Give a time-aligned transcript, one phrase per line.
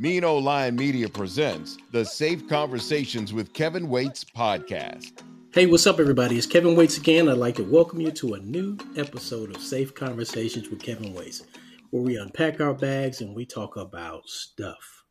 [0.00, 5.22] Old Lion Media presents the Safe Conversations with Kevin Waits podcast.
[5.52, 6.38] Hey, what's up, everybody?
[6.38, 7.28] It's Kevin Waits again.
[7.28, 11.42] I'd like to welcome you to a new episode of Safe Conversations with Kevin Waits,
[11.90, 15.02] where we unpack our bags and we talk about stuff.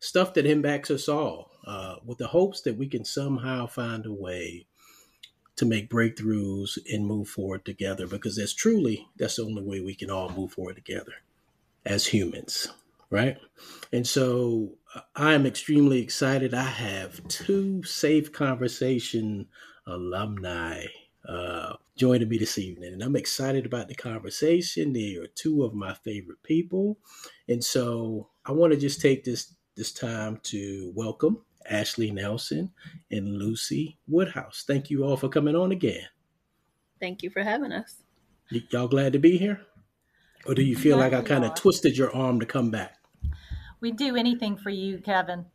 [0.00, 4.12] Stuff that impacts us all, uh, with the hopes that we can somehow find a
[4.12, 4.66] way
[5.54, 9.94] to make breakthroughs and move forward together because that's truly that's the only way we
[9.94, 11.12] can all move forward together
[11.86, 12.68] as humans
[13.10, 13.38] right
[13.92, 19.46] and so uh, i'm extremely excited i have two safe conversation
[19.86, 20.84] alumni
[21.28, 25.74] uh, joining me this evening and i'm excited about the conversation they are two of
[25.74, 26.98] my favorite people
[27.48, 32.72] and so i want to just take this this time to welcome Ashley Nelson,
[33.10, 34.64] and Lucy Woodhouse.
[34.66, 36.06] Thank you all for coming on again.
[37.00, 38.02] Thank you for having us.
[38.50, 39.66] Y- y'all glad to be here?
[40.46, 42.98] Or do you feel like I kind of twisted your arm to come back?
[43.80, 45.46] We do anything for you, Kevin.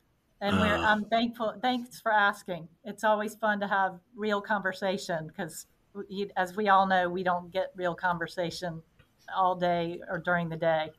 [0.42, 1.54] And uh, we're, I'm thankful.
[1.62, 2.68] Thanks for asking.
[2.84, 5.68] It's always fun to have real conversation because,
[6.38, 8.82] as we all know, we don't get real conversation
[9.36, 10.92] all day or during the day.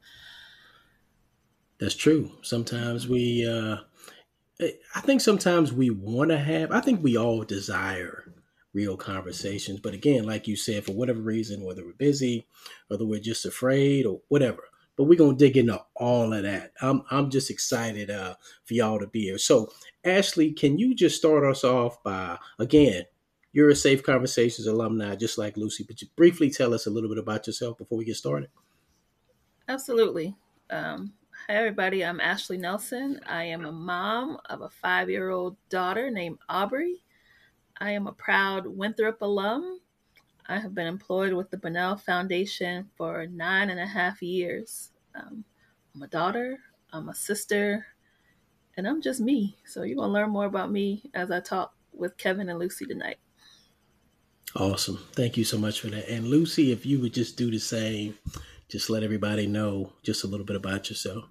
[1.78, 2.30] That's true.
[2.42, 3.78] Sometimes we uh,
[4.94, 8.24] I think sometimes we want to have, I think we all desire
[8.72, 9.80] real conversations.
[9.80, 12.46] But again, like you said, for whatever reason, whether we're busy,
[12.88, 14.62] whether we're just afraid or whatever,
[14.96, 16.72] but we're to dig into all of that.
[16.82, 19.38] I'm, I'm just excited uh, for y'all to be here.
[19.38, 19.72] So,
[20.04, 23.04] Ashley, can you just start us off by, again,
[23.52, 27.08] you're a Safe Conversations alumni, just like Lucy, but you briefly tell us a little
[27.08, 28.48] bit about yourself before we get started.
[29.68, 30.36] Absolutely.
[30.68, 31.12] Um,
[31.48, 32.04] Hi, everybody.
[32.04, 33.18] I'm Ashley Nelson.
[33.26, 37.02] I am a mom of a five year old daughter named Aubrey.
[37.80, 39.80] I am a proud Winthrop alum.
[40.46, 44.90] I have been employed with the Bunnell Foundation for nine and a half years.
[45.14, 45.44] Um,
[45.94, 46.58] I'm a daughter,
[46.92, 47.86] I'm a sister,
[48.76, 49.56] and I'm just me.
[49.64, 52.84] So you're going to learn more about me as I talk with Kevin and Lucy
[52.84, 53.18] tonight.
[54.54, 54.98] Awesome.
[55.12, 56.08] Thank you so much for that.
[56.10, 58.18] And Lucy, if you would just do the same,
[58.68, 61.24] just let everybody know just a little bit about yourself.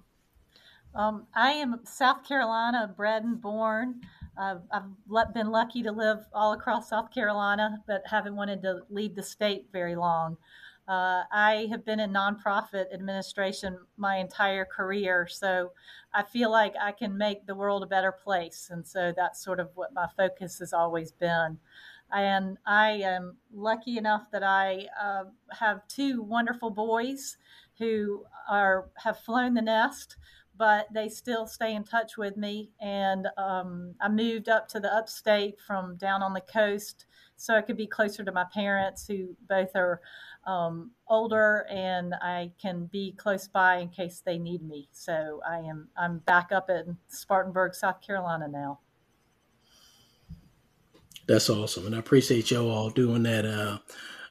[0.94, 4.00] Um, I am South Carolina, bred and born.
[4.36, 9.14] Uh, I've been lucky to live all across South Carolina, but haven't wanted to leave
[9.14, 10.36] the state very long.
[10.88, 15.70] Uh, I have been in nonprofit administration my entire career, so
[16.12, 18.68] I feel like I can make the world a better place.
[18.72, 21.58] And so that's sort of what my focus has always been.
[22.12, 27.36] And I am lucky enough that I uh, have two wonderful boys
[27.78, 30.16] who are have flown the nest
[30.60, 32.70] but they still stay in touch with me.
[32.82, 37.06] And um, I moved up to the upstate from down on the coast
[37.36, 40.02] so I could be closer to my parents, who both are
[40.46, 44.90] um, older, and I can be close by in case they need me.
[44.92, 48.80] So I am I'm back up in Spartanburg, South Carolina now.
[51.26, 53.46] That's awesome, and I appreciate y'all all doing that.
[53.46, 53.78] Uh,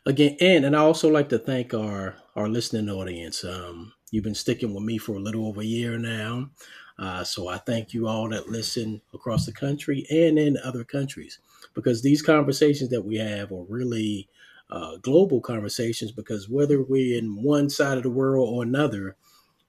[0.05, 3.43] again, and and I also like to thank our our listening audience.
[3.43, 6.49] Um, You've been sticking with me for a little over a year now.
[6.97, 11.39] Uh, so I thank you all that listen across the country and in other countries
[11.73, 14.27] because these conversations that we have are really
[14.69, 19.15] uh, global conversations because whether we're in one side of the world or another,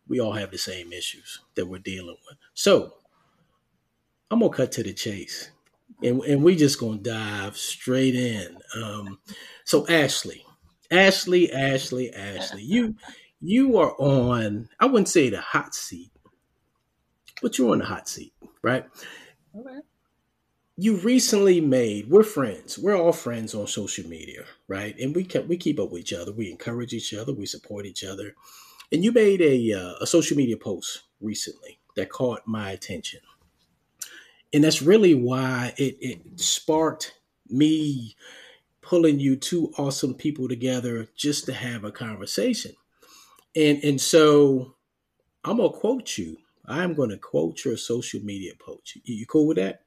[0.09, 2.37] we all have the same issues that we're dealing with.
[2.55, 2.95] So
[4.31, 5.51] I'm going to cut to the chase
[6.03, 8.59] and, and we just going to dive straight in.
[8.75, 9.19] Um,
[9.65, 10.45] so Ashley,
[10.91, 12.97] Ashley, Ashley, Ashley, you
[13.41, 16.11] you are on, I wouldn't say the hot seat,
[17.43, 18.85] but you're on the hot seat, right?
[19.59, 19.79] Okay.
[20.77, 22.79] You recently made, we're friends.
[22.79, 24.99] We're all friends on social media, right?
[24.99, 26.33] And we keep, we keep up with each other.
[26.33, 27.35] We encourage each other.
[27.35, 28.35] We support each other.
[28.93, 33.21] And you made a, uh, a social media post recently that caught my attention.
[34.53, 37.15] And that's really why it, it sparked
[37.49, 38.17] me
[38.81, 42.73] pulling you two awesome people together just to have a conversation.
[43.57, 44.77] And and so
[45.45, 46.39] I'm gonna quote you.
[46.67, 48.97] I'm gonna quote your social media post.
[48.97, 49.83] You, you cool with that?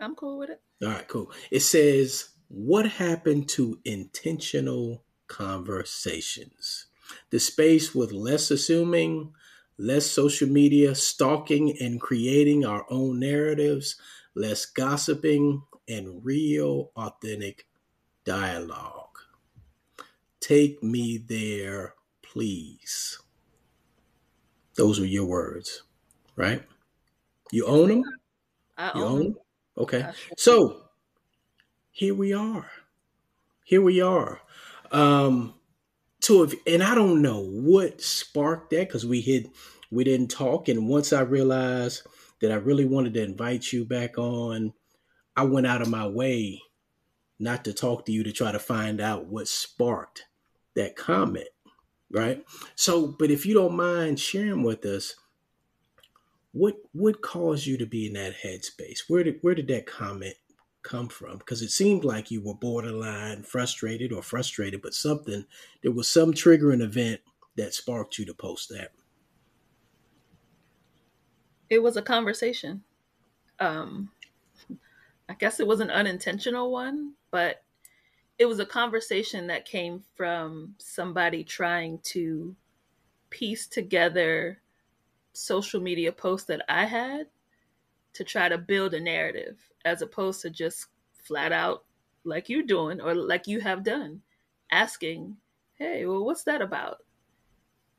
[0.00, 0.60] I'm cool with it.
[0.82, 1.30] All right, cool.
[1.50, 6.86] It says, What happened to intentional conversations?
[7.30, 9.32] The space with less assuming,
[9.76, 13.96] less social media stalking and creating our own narratives,
[14.34, 17.66] less gossiping, and real, authentic
[18.24, 19.18] dialogue.
[20.40, 21.94] Take me there
[22.32, 23.18] please.
[24.76, 25.82] Those were your words,
[26.36, 26.62] right?
[27.50, 28.04] You own them?
[28.76, 29.36] I you own them.
[29.76, 30.06] Okay.
[30.36, 30.82] So
[31.90, 32.70] here we are.
[33.64, 34.40] Here we are.
[34.92, 35.54] Um,
[36.20, 39.50] so if, and I don't know what sparked that because we hit
[39.90, 40.68] we didn't talk.
[40.68, 42.02] And once I realized
[42.40, 44.72] that I really wanted to invite you back on,
[45.36, 46.60] I went out of my way
[47.38, 50.24] not to talk to you to try to find out what sparked
[50.74, 51.48] that comment.
[52.10, 52.44] Right.
[52.74, 55.14] So, but if you don't mind sharing with us,
[56.52, 59.00] what what caused you to be in that headspace?
[59.08, 60.34] Where did where did that comment
[60.82, 61.38] come from?
[61.38, 65.44] Because it seemed like you were borderline frustrated or frustrated, but something
[65.82, 67.20] there was some triggering event
[67.56, 68.92] that sparked you to post that.
[71.68, 72.82] It was a conversation.
[73.60, 74.10] Um,
[75.28, 77.62] I guess it was an unintentional one, but
[78.38, 82.54] it was a conversation that came from somebody trying to
[83.30, 84.60] piece together
[85.32, 87.26] social media posts that I had
[88.14, 91.84] to try to build a narrative as opposed to just flat out
[92.24, 94.22] like you're doing or like you have done
[94.70, 95.36] asking
[95.74, 96.98] hey well what's that about?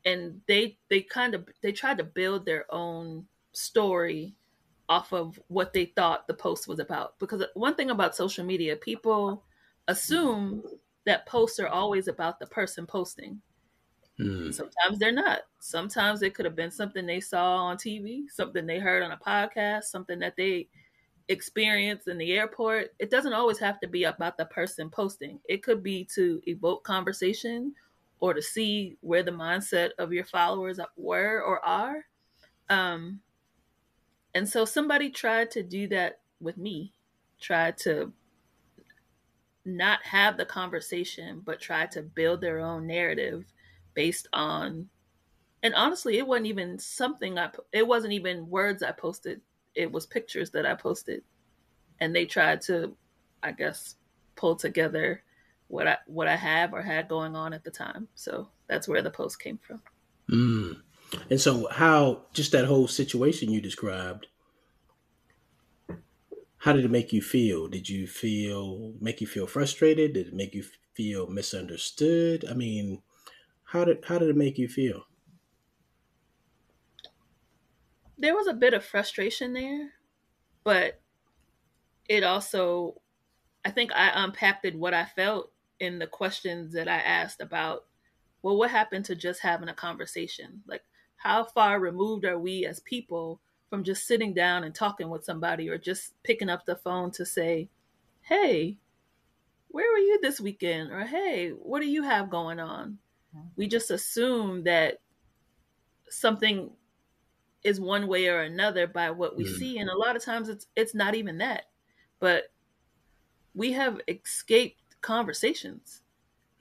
[0.05, 4.35] And they they kind of they tried to build their own story
[4.87, 7.19] off of what they thought the post was about.
[7.19, 9.43] Because one thing about social media people
[9.89, 10.63] assume
[11.05, 13.39] that posts are always about the person posting
[14.19, 14.53] mm.
[14.53, 18.79] sometimes they're not sometimes it could have been something they saw on tv something they
[18.79, 20.67] heard on a podcast something that they
[21.27, 25.61] experienced in the airport it doesn't always have to be about the person posting it
[25.61, 27.73] could be to evoke conversation
[28.19, 32.05] or to see where the mindset of your followers were or are.
[32.69, 33.21] Um,
[34.35, 36.93] and so somebody tried to do that with me,
[37.39, 38.11] tried to
[39.69, 43.45] not have the conversation, but try to build their own narrative
[43.93, 44.87] based on.
[45.63, 47.49] And honestly, it wasn't even something I.
[47.71, 49.41] It wasn't even words I posted.
[49.75, 51.23] It was pictures that I posted,
[51.99, 52.95] and they tried to,
[53.43, 53.95] I guess,
[54.35, 55.23] pull together
[55.67, 58.07] what I what I have or had going on at the time.
[58.15, 59.81] So that's where the post came from.
[60.31, 60.81] Mm.
[61.29, 64.27] And so, how just that whole situation you described?
[66.59, 67.67] How did it make you feel?
[67.67, 70.13] Did you feel make you feel frustrated?
[70.13, 70.63] Did it make you
[70.93, 72.45] feel misunderstood?
[72.45, 73.01] I mean,
[73.65, 75.05] how did how did it make you feel?
[78.19, 79.93] There was a bit of frustration there,
[80.63, 81.01] but
[82.07, 83.01] it also
[83.65, 87.87] I think I unpacked what I felt in the questions that I asked about,
[88.41, 90.63] well, what happened to just having a conversation?
[90.67, 90.83] Like,
[91.17, 95.69] how far removed are we as people from just sitting down and talking with somebody
[95.69, 97.69] or just picking up the phone to say,
[98.21, 98.77] hey,
[99.69, 100.91] where were you this weekend?
[100.91, 102.97] Or hey, what do you have going on?
[103.55, 105.01] We just assume that
[106.09, 106.71] something
[107.63, 109.55] is one way or another by what we mm.
[109.57, 111.65] see and a lot of times it's it's not even that
[112.19, 112.45] but
[113.53, 116.01] we have escaped conversations.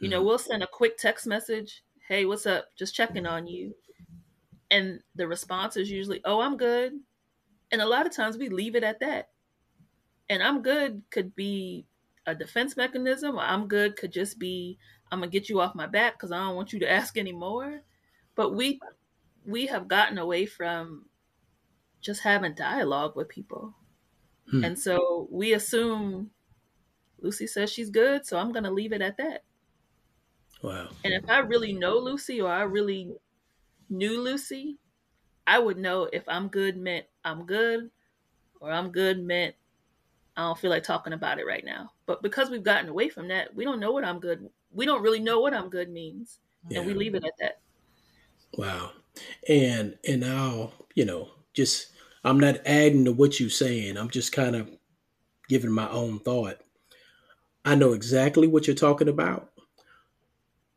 [0.01, 0.27] You know, mm-hmm.
[0.27, 2.67] we'll send a quick text message, "Hey, what's up?
[2.77, 3.75] Just checking on you."
[4.71, 6.93] And the response is usually, "Oh, I'm good."
[7.71, 9.31] And a lot of times we leave it at that.
[10.29, 11.87] And I'm good could be
[12.27, 14.79] a defense mechanism, or I'm good could just be
[15.11, 17.17] I'm going to get you off my back cuz I don't want you to ask
[17.17, 17.83] anymore.
[18.35, 18.81] But we
[19.45, 21.09] we have gotten away from
[22.01, 23.75] just having dialogue with people.
[24.51, 24.65] Hmm.
[24.65, 26.31] And so we assume
[27.21, 29.45] Lucy says she's good, so I'm going to leave it at that.
[30.63, 30.89] Wow.
[31.05, 33.15] And if I really know Lucy or I really
[33.91, 34.79] knew Lucy,
[35.47, 37.91] I would know if I'm good meant I'm good
[38.61, 39.55] or I'm good meant
[40.37, 41.91] I don't feel like talking about it right now.
[42.07, 44.49] But because we've gotten away from that, we don't know what I'm good.
[44.73, 46.39] We don't really know what I'm good means.
[46.69, 46.79] Yeah.
[46.79, 47.61] And we leave it at that.
[48.57, 48.93] Wow.
[49.49, 51.89] And and I'll, you know, just
[52.25, 53.97] I'm not adding to what you're saying.
[53.97, 54.71] I'm just kind of
[55.49, 56.59] giving my own thought.
[57.65, 59.51] I know exactly what you're talking about.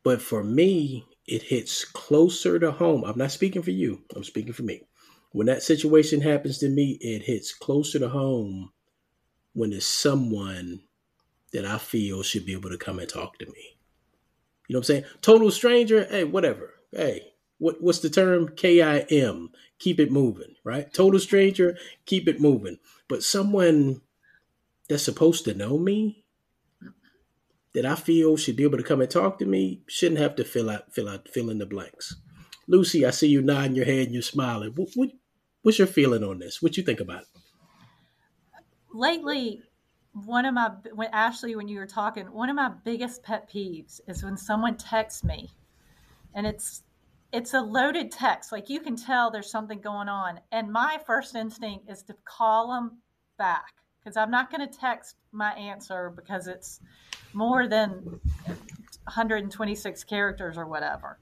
[0.04, 3.06] But for me, it hits closer to home.
[3.06, 4.82] I'm not speaking for you, I'm speaking for me.
[5.32, 8.74] When that situation happens to me, it hits closer to home
[9.54, 10.82] when it's someone
[11.54, 13.78] that I feel should be able to come and talk to me.
[14.68, 15.04] You know what I'm saying?
[15.22, 16.74] Total stranger, hey, whatever.
[16.92, 18.50] Hey, what, what's the term?
[18.50, 19.52] KIM.
[19.80, 20.94] Keep it moving, right?
[20.94, 22.78] Total stranger, keep it moving.
[23.08, 24.02] But someone
[24.90, 26.21] that's supposed to know me,
[27.74, 30.44] that I feel should be able to come and talk to me shouldn't have to
[30.44, 32.16] fill out fill out fill in the blanks.
[32.68, 34.72] Lucy, I see you nodding your head and you're smiling.
[34.76, 35.10] What, what
[35.62, 36.62] what's your feeling on this?
[36.62, 37.28] What you think about it?
[38.94, 39.62] Lately,
[40.14, 44.02] one of my when Ashley, when you were talking, one of my biggest pet peeves
[44.08, 45.50] is when someone texts me,
[46.34, 46.84] and it's
[47.32, 48.52] it's a loaded text.
[48.52, 52.74] Like you can tell there's something going on, and my first instinct is to call
[52.74, 53.00] them
[53.38, 56.80] back because I'm not going to text my answer because it's
[57.34, 61.20] more than 126 characters or whatever.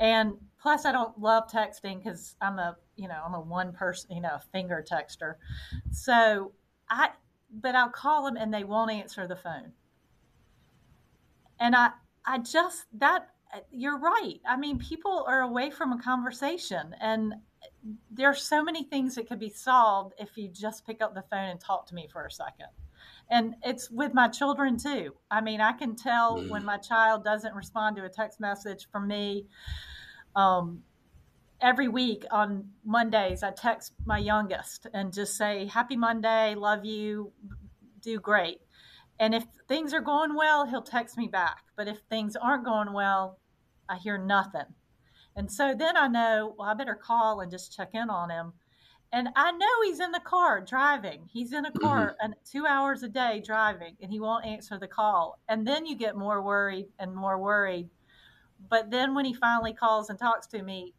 [0.00, 4.12] And plus I don't love texting because I'm a you know I'm a one person
[4.12, 5.34] you know finger texter,
[5.90, 6.52] so
[6.88, 7.10] I
[7.50, 9.72] but I'll call them and they won't answer the phone,
[11.58, 11.90] and I
[12.24, 13.28] I just that
[13.70, 14.40] you're right.
[14.46, 17.34] I mean, people are away from a conversation, and
[18.10, 21.48] there's so many things that could be solved if you just pick up the phone
[21.50, 22.68] and talk to me for a second.
[23.30, 25.14] And it's with my children too.
[25.30, 26.48] I mean, I can tell mm.
[26.48, 29.46] when my child doesn't respond to a text message from me.
[30.34, 30.82] Um,
[31.60, 37.32] every week on Mondays, I text my youngest and just say, Happy Monday, love you,
[38.00, 38.60] do great.
[39.20, 41.64] And if things are going well, he'll text me back.
[41.76, 43.38] But if things aren't going well,
[43.88, 44.74] I hear nothing.
[45.38, 48.54] And so then I know, well, I better call and just check in on him.
[49.12, 51.28] And I know he's in the car driving.
[51.32, 52.24] He's in a car mm-hmm.
[52.24, 55.38] and two hours a day driving, and he won't answer the call.
[55.48, 57.88] And then you get more worried and more worried.
[58.68, 60.92] But then when he finally calls and talks to me,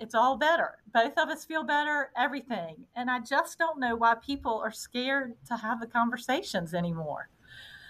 [0.00, 0.78] it's all better.
[0.92, 2.86] Both of us feel better, everything.
[2.96, 7.28] And I just don't know why people are scared to have the conversations anymore.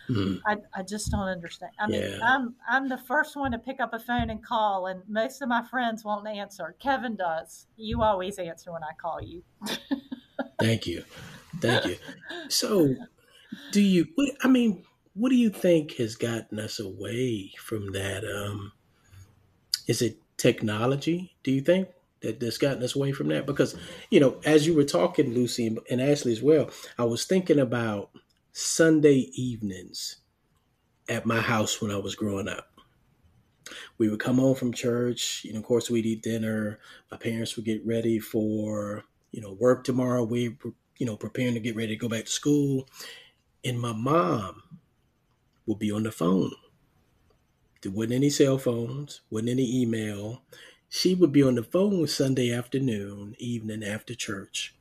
[0.09, 0.41] Mm.
[0.47, 1.73] I, I just don't understand.
[1.79, 2.19] I mean, yeah.
[2.23, 5.49] I'm I'm the first one to pick up a phone and call, and most of
[5.49, 6.75] my friends won't answer.
[6.79, 7.67] Kevin does.
[7.77, 9.43] You always answer when I call you.
[10.61, 11.05] Thank you,
[11.61, 11.97] thank you.
[12.49, 12.95] So,
[13.73, 14.07] do you?
[14.43, 14.85] I mean,
[15.15, 18.25] what do you think has gotten us away from that?
[18.25, 18.73] Um,
[19.87, 21.35] is it technology?
[21.43, 21.89] Do you think
[22.21, 23.47] that that's gotten us away from that?
[23.47, 23.77] Because
[24.11, 28.11] you know, as you were talking, Lucy and Ashley as well, I was thinking about
[28.57, 30.19] Sunday evenings
[31.09, 32.69] at my house when I was growing up.
[33.99, 36.79] We would come home from church, you know, of course we'd eat dinner.
[37.11, 40.23] My parents would get ready for, you know, work tomorrow.
[40.23, 42.89] We were, you know, preparing to get ready to go back to school.
[43.65, 44.63] And my mom
[45.67, 46.53] would be on the phone.
[47.83, 50.43] There wasn't any cell phones, wasn't any email.
[50.89, 54.77] She would be on the phone Sunday afternoon, evening after church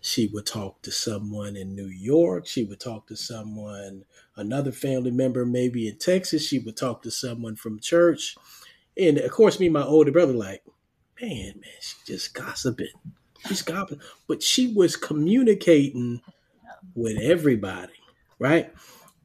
[0.00, 2.46] she would talk to someone in New York.
[2.46, 4.04] She would talk to someone,
[4.36, 6.46] another family member, maybe in Texas.
[6.46, 8.36] She would talk to someone from church.
[8.96, 10.62] And of course, me and my older brother, like,
[11.20, 12.88] man, man, she just gossiping.
[13.46, 14.00] She's gossiping.
[14.26, 16.20] But she was communicating
[16.94, 17.92] with everybody,
[18.38, 18.72] right?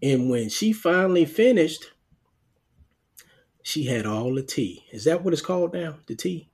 [0.02, 1.86] And when she finally finished,
[3.64, 4.86] she had all the tea.
[4.92, 5.98] Is that what it's called now?
[6.06, 6.50] The tea?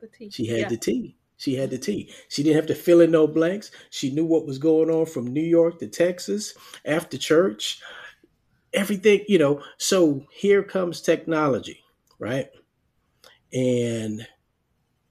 [0.00, 0.30] The tea.
[0.30, 0.68] She had yeah.
[0.68, 1.16] the tea.
[1.36, 2.12] She had the tea.
[2.28, 3.70] She didn't have to fill in no blanks.
[3.90, 7.80] She knew what was going on from New York to Texas after church.
[8.72, 9.62] Everything, you know.
[9.78, 11.80] So here comes technology,
[12.18, 12.48] right?
[13.52, 14.26] And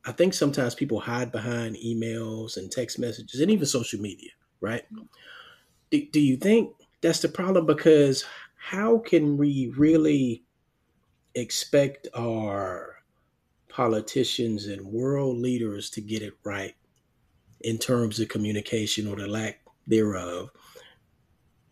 [0.05, 4.83] I think sometimes people hide behind emails and text messages and even social media, right?
[5.91, 7.65] Do, do you think that's the problem?
[7.65, 8.25] Because
[8.57, 10.43] how can we really
[11.35, 13.02] expect our
[13.73, 16.75] politicians and world leaders to get it right
[17.61, 20.51] in terms of communication or the lack thereof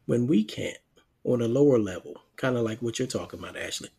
[0.07, 0.79] when we can't
[1.23, 3.89] on a lower level, kind of like what you're talking about, Ashley.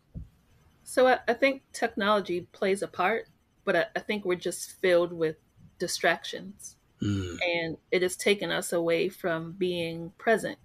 [0.82, 3.28] So I, I think technology plays a part,
[3.64, 5.36] but I, I, think we're just filled with
[5.78, 6.74] distractions.
[7.00, 7.38] Mm.
[7.40, 10.58] And it has taken us away from being present.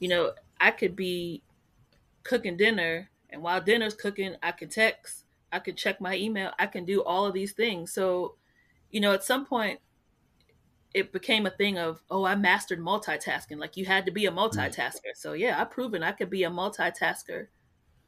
[0.00, 1.42] You know, I could be
[2.24, 5.25] cooking dinner, and while dinner's cooking, I could text
[5.56, 7.92] I can check my email, I can do all of these things.
[7.92, 8.36] So,
[8.90, 9.80] you know, at some point
[10.94, 13.58] it became a thing of, oh, I mastered multitasking.
[13.58, 14.38] Like you had to be a mm-hmm.
[14.38, 15.14] multitasker.
[15.14, 17.48] So yeah, I've proven I could be a multitasker,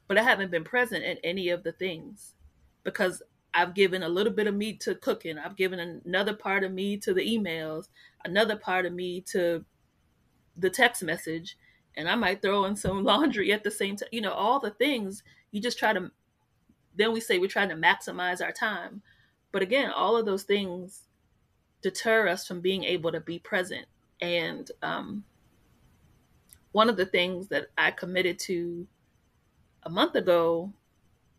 [0.07, 2.35] but I haven't been present in any of the things
[2.85, 3.23] because
[3.55, 5.38] I've given a little bit of me to cooking.
[5.38, 7.88] I've given another part of me to the emails,
[8.25, 9.64] another part of me to
[10.57, 11.57] the text message,
[11.97, 14.09] and I might throw in some laundry at the same time.
[14.12, 16.11] You know, all the things you just try to
[16.99, 19.02] then we say we're trying to maximize our time.
[19.52, 21.05] But again, all of those things
[21.81, 23.87] deter us from being able to be present.
[24.21, 25.25] And um,
[26.73, 28.87] one of the things that I committed to
[29.85, 30.73] a month ago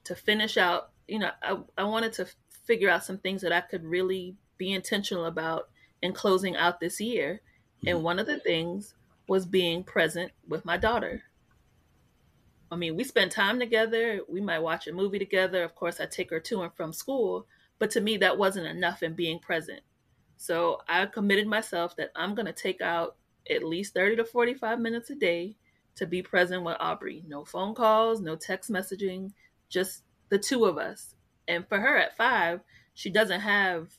[0.06, 2.28] to finish out, you know, I, I wanted to
[2.66, 5.70] figure out some things that I could really be intentional about
[6.02, 7.42] in closing out this year.
[7.80, 7.88] Mm-hmm.
[7.90, 8.94] And one of the things
[9.28, 11.24] was being present with my daughter.
[12.72, 14.22] I mean, we spend time together.
[14.28, 15.64] We might watch a movie together.
[15.64, 17.48] Of course, I take her to and from school.
[17.80, 19.82] But to me, that wasn't enough in being present.
[20.38, 23.16] So I committed myself that I'm going to take out
[23.50, 25.56] at least 30 to 45 minutes a day
[25.96, 27.24] to be present with Aubrey.
[27.28, 29.32] No phone calls, no text messaging,
[29.70, 31.16] just the two of us.
[31.48, 32.62] And for her at five,
[32.94, 33.90] she doesn't have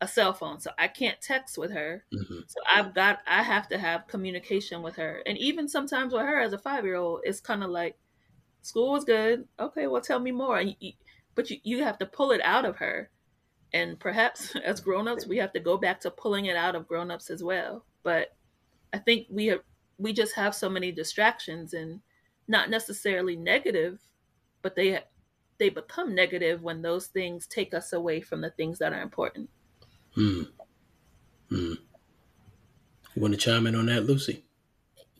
[0.00, 2.04] a cell phone, so I can't text with her.
[2.14, 2.40] Mm-hmm.
[2.46, 5.22] So I've got, I have to have communication with her.
[5.26, 7.96] And even sometimes with her as a five year old, it's kind of like,
[8.62, 9.46] School was good.
[9.58, 10.62] Okay, well, tell me more.
[11.34, 13.10] but you, you have to pull it out of her.
[13.72, 17.30] And perhaps as grown-ups, we have to go back to pulling it out of grown-ups
[17.30, 17.84] as well.
[18.02, 18.36] But
[18.92, 19.60] I think we have,
[19.98, 22.00] we just have so many distractions and
[22.46, 24.00] not necessarily negative,
[24.62, 25.00] but they
[25.58, 29.50] they become negative when those things take us away from the things that are important.
[30.14, 30.42] Hmm.
[31.48, 31.74] Hmm.
[33.16, 34.44] Want to chime in on that, Lucy?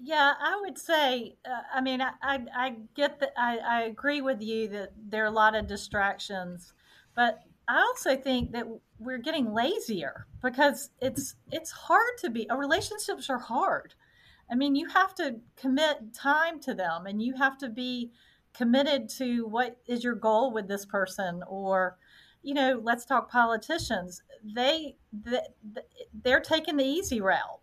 [0.00, 1.36] Yeah, I would say.
[1.44, 3.32] Uh, I mean, I, I, I get that.
[3.36, 6.72] I, I agree with you that there are a lot of distractions,
[7.16, 8.66] but I also think that
[8.98, 12.46] we're getting lazier because it's it's hard to be.
[12.56, 13.94] Relationships are hard.
[14.50, 18.12] I mean, you have to commit time to them, and you have to be
[18.54, 21.98] committed to what is your goal with this person, or
[22.42, 24.22] you know, let's talk politicians.
[24.44, 25.40] They, they
[26.22, 27.60] they're taking the easy route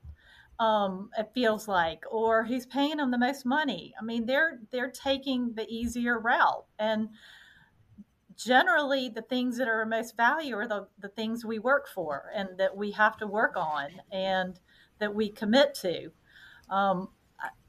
[0.59, 3.93] um, it feels like, or who's paying them the most money.
[3.99, 7.09] I mean, they're they're taking the easier route, and
[8.37, 12.49] generally, the things that are most value are the the things we work for and
[12.57, 14.59] that we have to work on and
[14.99, 16.11] that we commit to.
[16.69, 17.09] Um,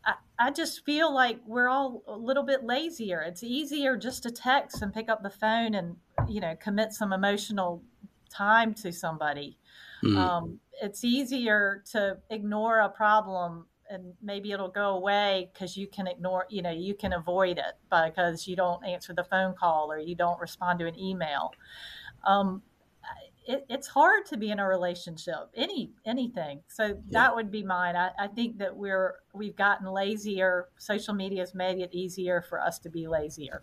[0.05, 3.21] I, I just feel like we're all a little bit lazier.
[3.21, 5.97] It's easier just to text and pick up the phone and
[6.29, 7.83] you know commit some emotional
[8.31, 9.59] time to somebody.
[10.07, 10.17] Mm.
[10.17, 16.07] Um, it's easier to ignore a problem and maybe it'll go away because you can
[16.07, 19.99] ignore you know you can avoid it because you don't answer the phone call or
[19.99, 21.53] you don't respond to an email.
[22.27, 22.63] Um,
[23.47, 26.61] it, it's hard to be in a relationship any anything.
[26.69, 26.95] So yeah.
[27.11, 27.97] that would be mine.
[27.97, 30.69] I, I think that we're we've gotten lazier.
[30.79, 33.63] Social media has made it easier for us to be lazier.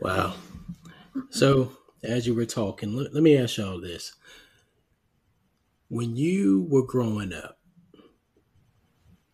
[0.00, 0.34] Wow.
[1.30, 4.14] So as you were talking let, let me ask y'all this
[5.92, 7.58] when you were growing up,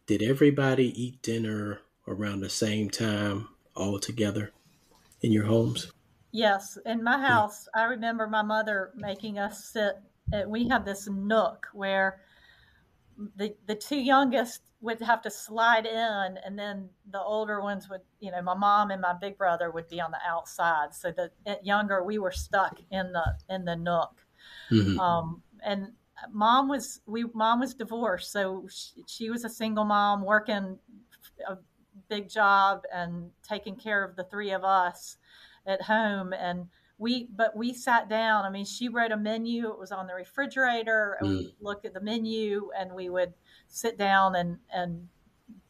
[0.06, 3.46] did everybody eat dinner around the same time
[3.76, 4.50] all together
[5.22, 5.92] in your homes?
[6.32, 6.76] Yes.
[6.84, 10.00] In my house, I remember my mother making us sit.
[10.32, 12.22] At, we have this nook where
[13.36, 18.00] the the two youngest would have to slide in, and then the older ones would,
[18.18, 20.92] you know, my mom and my big brother would be on the outside.
[20.92, 21.30] So the
[21.62, 24.16] younger, we were stuck in the in the nook.
[24.72, 24.98] Mm-hmm.
[24.98, 25.92] Um, and
[26.30, 30.78] mom was we mom was divorced, so she, she was a single mom working
[31.46, 31.56] a
[32.08, 35.16] big job and taking care of the three of us
[35.66, 38.44] at home and we but we sat down.
[38.44, 41.38] I mean she wrote a menu it was on the refrigerator and mm.
[41.38, 43.34] we looked at the menu and we would
[43.68, 45.08] sit down and and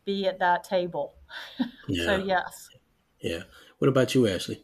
[0.04, 1.14] be at that table.
[1.90, 2.04] Yeah.
[2.04, 2.68] so yes.
[3.18, 3.44] Yeah.
[3.78, 4.62] What about you ashley?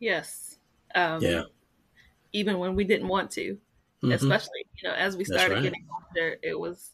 [0.00, 0.56] Yes
[0.96, 1.42] um, yeah.
[2.32, 3.58] even when we didn't want to
[4.06, 4.24] mm-hmm.
[4.24, 5.62] especially you know as we started right.
[5.62, 6.36] getting older.
[6.42, 6.92] It was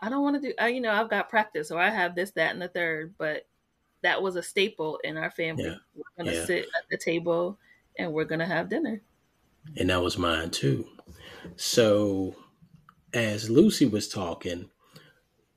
[0.00, 0.54] I don't want to do.
[0.58, 3.14] I, you know, I've got practice, or I have this, that, and the third.
[3.18, 3.46] But
[4.02, 5.64] that was a staple in our family.
[5.64, 5.76] Yeah.
[5.94, 6.44] We're gonna yeah.
[6.44, 7.58] sit at the table
[7.98, 9.02] and we're gonna have dinner.
[9.76, 10.86] And that was mine too.
[11.56, 12.34] So,
[13.12, 14.70] as Lucy was talking,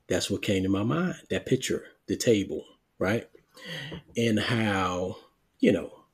[0.08, 1.16] that's what came to my mind.
[1.30, 2.64] That picture, the table,
[2.98, 3.28] right,
[4.16, 5.16] and how
[5.60, 6.04] you know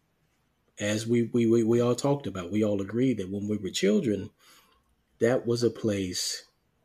[0.80, 3.68] as we, we, we, we all talked about, we all agreed that when we were
[3.68, 4.30] children,
[5.20, 6.44] that was a place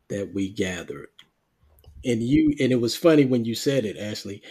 [0.10, 1.08] that we gathered.
[2.04, 4.43] And you and it was funny when you said it, Ashley,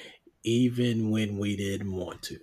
[0.42, 2.38] even when we didn't want to.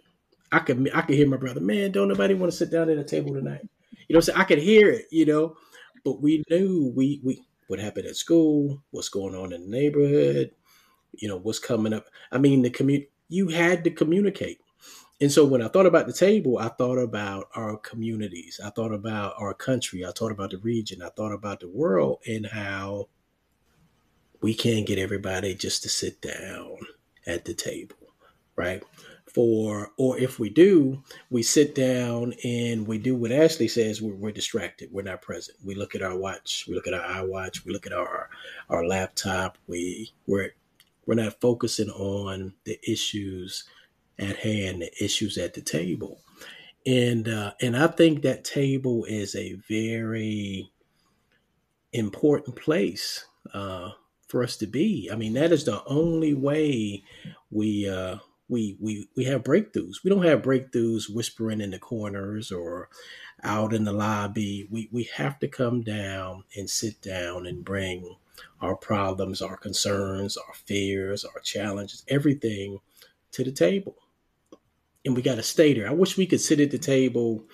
[0.52, 2.98] I could I could hear my brother, man, don't nobody want to sit down at
[2.98, 3.68] a table tonight.
[4.08, 5.56] You know, so I could hear it, you know,
[6.04, 10.52] but we knew we we what happened at school, what's going on in the neighborhood,
[11.14, 12.06] you know, what's coming up.
[12.32, 14.60] I mean, the commute you had to communicate.
[15.22, 18.60] And so when I thought about the table, I thought about our communities.
[18.64, 20.04] I thought about our country.
[20.04, 21.04] I thought about the region.
[21.04, 23.08] I thought about the world and how
[24.42, 26.78] we can't get everybody just to sit down
[27.28, 27.96] at the table,
[28.56, 28.82] right?
[29.32, 34.16] For, or if we do, we sit down and we do what Ashley says, we're,
[34.16, 34.90] we're distracted.
[34.92, 35.58] We're not present.
[35.64, 36.66] We look at our watch.
[36.68, 37.64] We look at our iWatch.
[37.64, 38.30] We look at our,
[38.70, 39.60] our laptop.
[39.68, 40.50] We, we're,
[41.06, 43.66] we're not focusing on the issues
[44.20, 46.22] at hand, the issues at the table.
[46.86, 50.72] And uh, and I think that table is a very
[51.94, 53.92] important place uh,
[54.28, 55.10] for us to be.
[55.12, 57.04] I mean, that is the only way
[57.52, 58.18] we uh,
[58.50, 60.04] we we we have breakthroughs.
[60.04, 62.90] We don't have breakthroughs whispering in the corners or
[63.44, 64.68] out in the lobby.
[64.72, 68.16] We we have to come down and sit down and bring
[68.60, 72.80] our problems, our concerns, our fears, our challenges, everything
[73.32, 73.96] to the table
[75.06, 75.88] and we got to stay there.
[75.88, 77.46] I wish we could sit at the table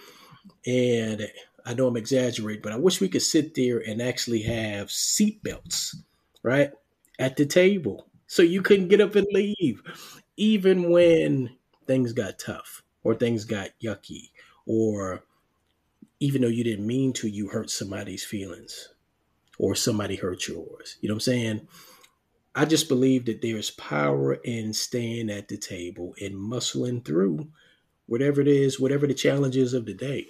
[0.65, 1.27] and
[1.65, 5.95] I know I'm exaggerating, but I wish we could sit there and actually have seatbelts,
[6.43, 6.71] right?
[7.19, 8.07] At the table.
[8.27, 9.81] So you couldn't get up and leave,
[10.35, 14.31] even when things got tough, or things got yucky,
[14.65, 15.23] or
[16.19, 18.89] even though you didn't mean to, you hurt somebody's feelings
[19.57, 20.97] or somebody hurt yours.
[21.01, 21.67] You know what I'm saying?
[22.57, 27.47] I just believe that there's power in staying at the table and muscling through
[28.07, 30.25] whatever it is, whatever the challenges of the day.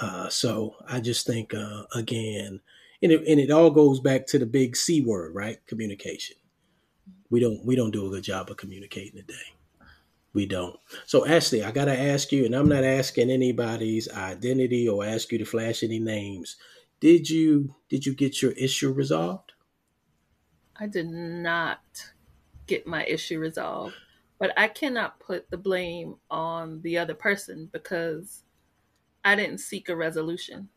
[0.00, 2.60] Uh, so I just think, uh, again,
[3.02, 5.64] and it, and it all goes back to the big C word, right?
[5.68, 6.36] Communication.
[7.30, 9.54] We don't we don't do a good job of communicating today.
[10.32, 10.76] We don't.
[11.06, 15.38] So Ashley, I gotta ask you, and I'm not asking anybody's identity or ask you
[15.38, 16.56] to flash any names.
[16.98, 19.47] Did you did you get your issue resolved?
[20.78, 21.80] I did not
[22.66, 23.94] get my issue resolved,
[24.38, 28.44] but I cannot put the blame on the other person because
[29.24, 30.68] I didn't seek a resolution.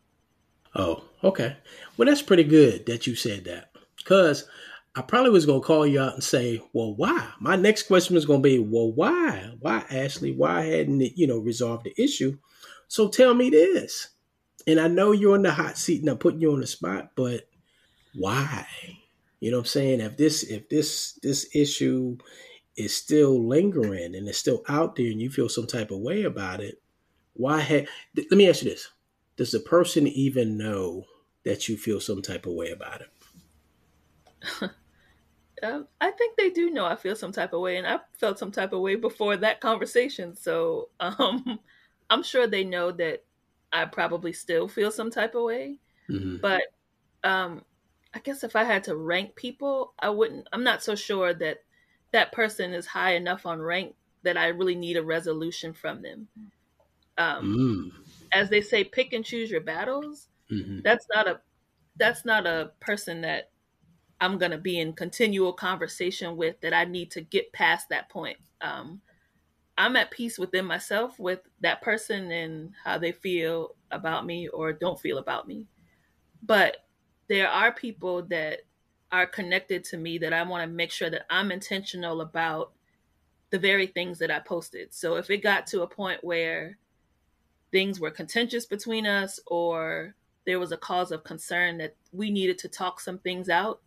[0.74, 1.56] Oh, okay.
[1.96, 4.48] Well, that's pretty good that you said that because
[4.96, 7.30] I probably was going to call you out and say, well, why?
[7.40, 9.52] My next question was going to be, well, why?
[9.60, 10.32] Why, Ashley?
[10.32, 12.38] Why hadn't it, you know, resolved the issue?
[12.88, 14.08] So tell me this.
[14.66, 17.12] And I know you're on the hot seat and I'm putting you on the spot,
[17.16, 17.48] but
[18.14, 18.66] why?
[19.42, 20.00] You know what I'm saying?
[20.00, 22.16] If this if this this issue
[22.76, 26.22] is still lingering and it's still out there and you feel some type of way
[26.22, 26.80] about it,
[27.32, 28.88] why had let me ask you this.
[29.36, 31.06] Does the person even know
[31.44, 34.70] that you feel some type of way about it?
[35.64, 38.38] um, I think they do know I feel some type of way, and I felt
[38.38, 40.36] some type of way before that conversation.
[40.36, 41.58] So um,
[42.10, 43.24] I'm sure they know that
[43.72, 45.80] I probably still feel some type of way.
[46.08, 46.36] Mm-hmm.
[46.36, 46.62] But
[47.24, 47.62] um,
[48.14, 50.48] I guess if I had to rank people, I wouldn't.
[50.52, 51.58] I'm not so sure that
[52.12, 56.28] that person is high enough on rank that I really need a resolution from them.
[57.18, 58.04] Um, mm.
[58.32, 60.28] As they say, pick and choose your battles.
[60.50, 60.80] Mm-hmm.
[60.84, 61.40] That's not a
[61.96, 63.50] that's not a person that
[64.20, 66.60] I'm gonna be in continual conversation with.
[66.60, 68.38] That I need to get past that point.
[68.60, 69.00] Um,
[69.78, 74.72] I'm at peace within myself with that person and how they feel about me or
[74.72, 75.66] don't feel about me.
[76.42, 76.76] But
[77.28, 78.60] there are people that
[79.10, 82.72] are connected to me that I want to make sure that I'm intentional about
[83.50, 84.94] the very things that I posted.
[84.94, 86.78] So if it got to a point where
[87.70, 90.14] things were contentious between us or
[90.46, 93.80] there was a cause of concern that we needed to talk some things out,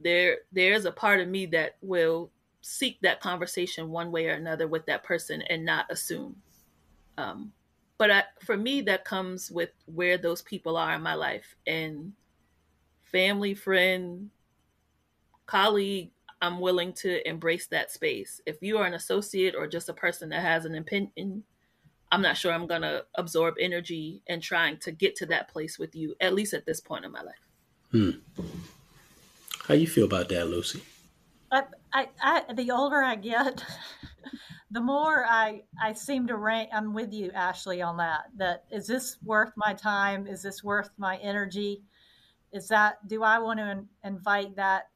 [0.00, 4.66] there there's a part of me that will seek that conversation one way or another
[4.66, 6.36] with that person and not assume.
[7.18, 7.52] Um,
[7.98, 12.12] but I, for me, that comes with where those people are in my life and
[13.14, 14.28] family, friend,
[15.46, 16.10] colleague,
[16.42, 18.40] I'm willing to embrace that space.
[18.44, 21.44] If you are an associate or just a person that has an opinion,
[22.10, 25.78] I'm not sure I'm going to absorb energy and trying to get to that place
[25.78, 27.48] with you, at least at this point in my life.
[27.92, 28.10] Hmm.
[29.68, 30.82] How you feel about that, Lucy?
[31.52, 33.64] I, I, I the older I get,
[34.72, 36.70] the more I, I seem to rank.
[36.74, 38.24] I'm with you, Ashley, on that.
[38.36, 40.26] That is this worth my time?
[40.26, 41.84] Is this worth my energy?
[42.54, 44.88] Is that do I want to invite that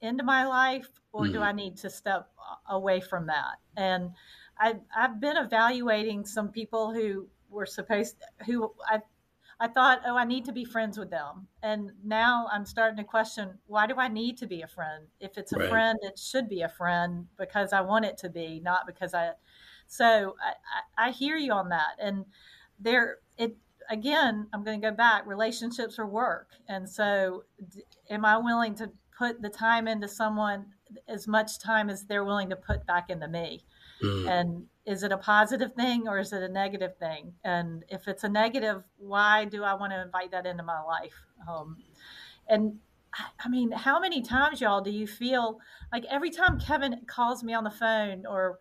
[0.00, 1.32] into my life or mm-hmm.
[1.34, 2.30] do I need to step
[2.70, 3.56] away from that?
[3.76, 4.10] And
[4.58, 9.00] I, I've been evaluating some people who were supposed who I
[9.60, 11.46] I thought, oh, I need to be friends with them.
[11.62, 15.06] And now I'm starting to question why do I need to be a friend?
[15.20, 15.68] If it's a right.
[15.70, 19.30] friend, it should be a friend because I want it to be, not because I.
[19.86, 21.96] So I, I, I hear you on that.
[22.00, 22.24] And
[22.80, 23.56] there, it
[23.90, 25.26] again, I'm going to go back.
[25.26, 27.44] Relationships are work, and so
[28.10, 30.66] am I willing to put the time into someone
[31.08, 33.64] as much time as they're willing to put back into me?
[34.02, 34.28] Mm.
[34.28, 37.32] And is it a positive thing or is it a negative thing?
[37.44, 41.14] And if it's a negative, why do I want to invite that into my life?
[41.48, 41.78] Um,
[42.48, 42.78] and
[43.44, 45.60] I mean, how many times, y'all, do you feel
[45.92, 48.58] like every time Kevin calls me on the phone or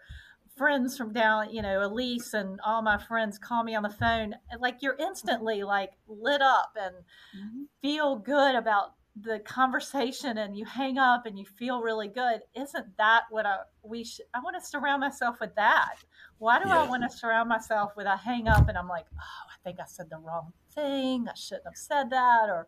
[0.55, 4.35] friends from down, you know, Elise and all my friends call me on the phone,
[4.59, 7.63] like you're instantly like lit up and mm-hmm.
[7.81, 12.41] feel good about the conversation and you hang up and you feel really good.
[12.55, 15.95] Isn't that what I we should I want to surround myself with that.
[16.39, 16.81] Why do yeah.
[16.81, 19.79] I want to surround myself with a hang up and I'm like, oh, I think
[19.79, 21.27] I said the wrong thing.
[21.29, 22.67] I shouldn't have said that or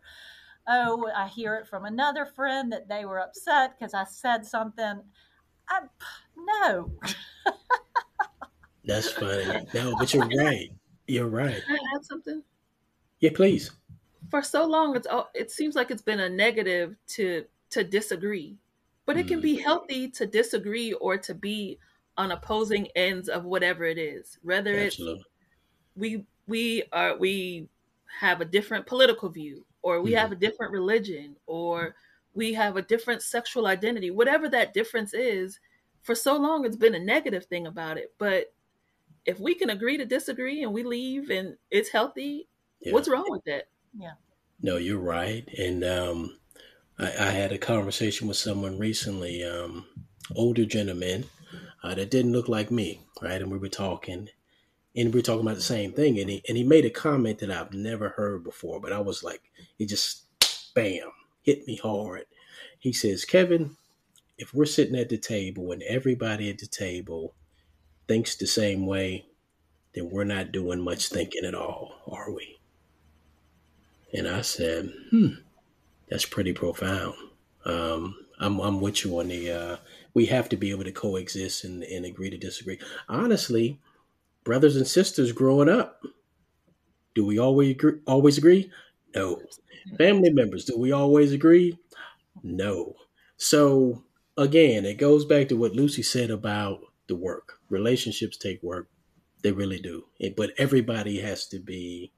[0.68, 5.02] oh, I hear it from another friend that they were upset because I said something.
[5.68, 5.80] I
[6.36, 6.92] no.
[8.84, 9.66] That's funny.
[9.74, 10.70] No, but you're right.
[11.08, 11.62] You're right.
[11.66, 12.42] Can I add something?
[13.20, 13.72] Yeah, please.
[14.30, 18.56] For so long, it's all, it seems like it's been a negative to to disagree,
[19.04, 19.62] but it can be mm.
[19.62, 21.78] healthy to disagree or to be
[22.16, 24.38] on opposing ends of whatever it is.
[24.42, 25.20] Whether Absolutely.
[25.20, 25.28] it's
[25.96, 27.68] we we are we
[28.20, 30.18] have a different political view, or we mm.
[30.18, 31.94] have a different religion, or
[32.36, 34.10] we have a different sexual identity.
[34.10, 35.58] Whatever that difference is,
[36.02, 38.52] for so long it's been a negative thing about it, but
[39.24, 42.46] if we can agree to disagree and we leave and it's healthy,
[42.80, 42.92] Yeah.
[42.92, 43.68] what's wrong with that?
[43.98, 44.12] Yeah.
[44.62, 45.48] No, you're right.
[45.58, 46.38] And um,
[46.98, 49.86] I, I had a conversation with someone recently, um,
[50.34, 51.24] older gentleman
[51.82, 53.40] uh, that didn't look like me, right?
[53.40, 54.28] And we were talking,
[54.94, 56.18] and we were talking about the same thing.
[56.20, 59.22] And he and he made a comment that I've never heard before, but I was
[59.24, 59.42] like,
[59.78, 60.24] it just
[60.74, 61.10] bam
[61.46, 62.26] hit me hard.
[62.78, 63.76] He says, Kevin,
[64.36, 67.34] if we're sitting at the table and everybody at the table
[68.08, 69.24] thinks the same way,
[69.94, 72.58] then we're not doing much thinking at all, are we?
[74.12, 75.28] And I said, hmm,
[76.10, 77.14] that's pretty profound.
[77.64, 79.76] Um, I'm, I'm with you on the, uh,
[80.14, 82.78] we have to be able to coexist and, and agree to disagree.
[83.08, 83.78] Honestly,
[84.44, 86.02] brothers and sisters growing up,
[87.14, 88.00] do we always agree?
[88.06, 88.70] Always agree?
[89.14, 89.40] No.
[89.98, 91.78] Family members, do we always agree?
[92.42, 92.94] No.
[93.36, 94.04] So
[94.36, 97.60] again, it goes back to what Lucy said about the work.
[97.70, 98.88] Relationships take work.
[99.42, 100.04] They really do.
[100.36, 102.12] But everybody has to be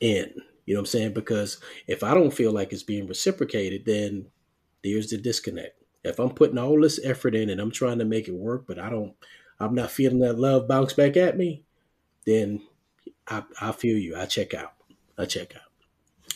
[0.00, 0.32] in.
[0.66, 1.14] You know what I'm saying?
[1.14, 4.26] Because if I don't feel like it's being reciprocated, then
[4.84, 5.82] there's the disconnect.
[6.04, 8.78] If I'm putting all this effort in and I'm trying to make it work, but
[8.78, 9.14] I don't,
[9.58, 11.64] I'm not feeling that love bounce back at me,
[12.26, 12.62] then
[13.26, 14.16] I, I feel you.
[14.16, 14.74] I check out.
[15.16, 15.67] I check out.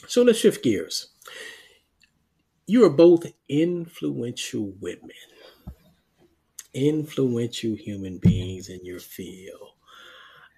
[0.06, 1.08] So let's shift gears.
[2.66, 5.10] You are both influential women,
[6.74, 9.70] influential human beings in your field.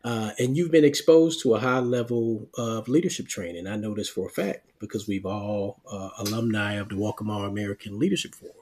[0.04, 3.66] Uh, and you've been exposed to a high level of leadership training.
[3.66, 7.98] I know this for a fact because we've all uh, alumni of the Welcome American
[7.98, 8.56] Leadership Forum.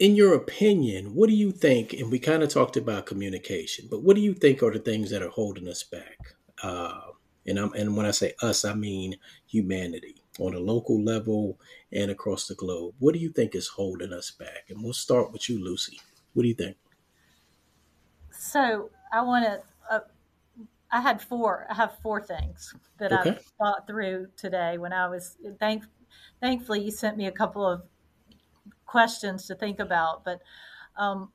[0.00, 1.92] In your opinion, what do you think?
[1.92, 5.10] And we kind of talked about communication, but what do you think are the things
[5.10, 6.34] that are holding us back?
[6.60, 7.02] Uh,
[7.46, 11.58] and I'm, and when I say us, I mean humanity on a local level
[11.92, 12.94] and across the globe.
[12.98, 14.64] What do you think is holding us back?
[14.68, 16.00] And we'll start with you, Lucy.
[16.34, 16.76] What do you think?
[18.30, 19.62] So I want to.
[19.90, 20.00] Uh,
[20.90, 21.66] I had four.
[21.70, 23.30] I have four things that Okay.
[23.30, 24.78] I've thought through today.
[24.78, 25.84] When I was thank,
[26.40, 27.82] thankfully, you sent me a couple of
[28.86, 30.24] questions to think about.
[30.24, 30.40] But
[30.96, 31.32] um,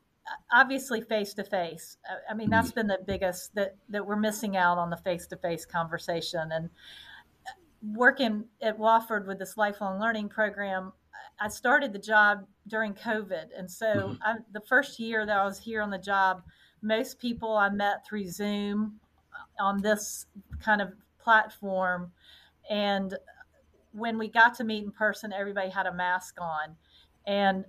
[0.51, 1.97] obviously, face to face.
[2.29, 2.79] I mean, that's mm-hmm.
[2.79, 6.49] been the biggest that that we're missing out on the face to face conversation.
[6.51, 6.69] And
[7.47, 7.51] uh,
[7.93, 10.93] working at Wofford with this lifelong learning program,
[11.39, 14.17] I started the job during COVID, and so Mhm.
[14.21, 16.43] I, the first year that I was here on the job
[16.81, 18.99] most people I met through Zoom
[19.33, 20.25] uh, on this
[20.61, 22.11] kind of platform.
[22.69, 23.17] And
[23.91, 26.75] when we got to meet in person, everybody had a mask on.
[27.25, 27.65] And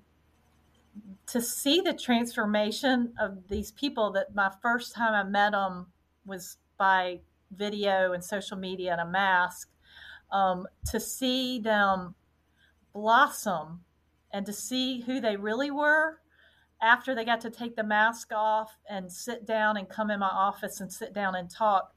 [1.26, 5.86] to see the transformation of these people that my first time I met them
[6.24, 9.68] was by video and social media and a mask,
[10.30, 12.14] um, to see them
[12.92, 13.80] blossom
[14.32, 16.18] and to see who they really were
[16.80, 20.28] after they got to take the mask off and sit down and come in my
[20.28, 21.94] office and sit down and talk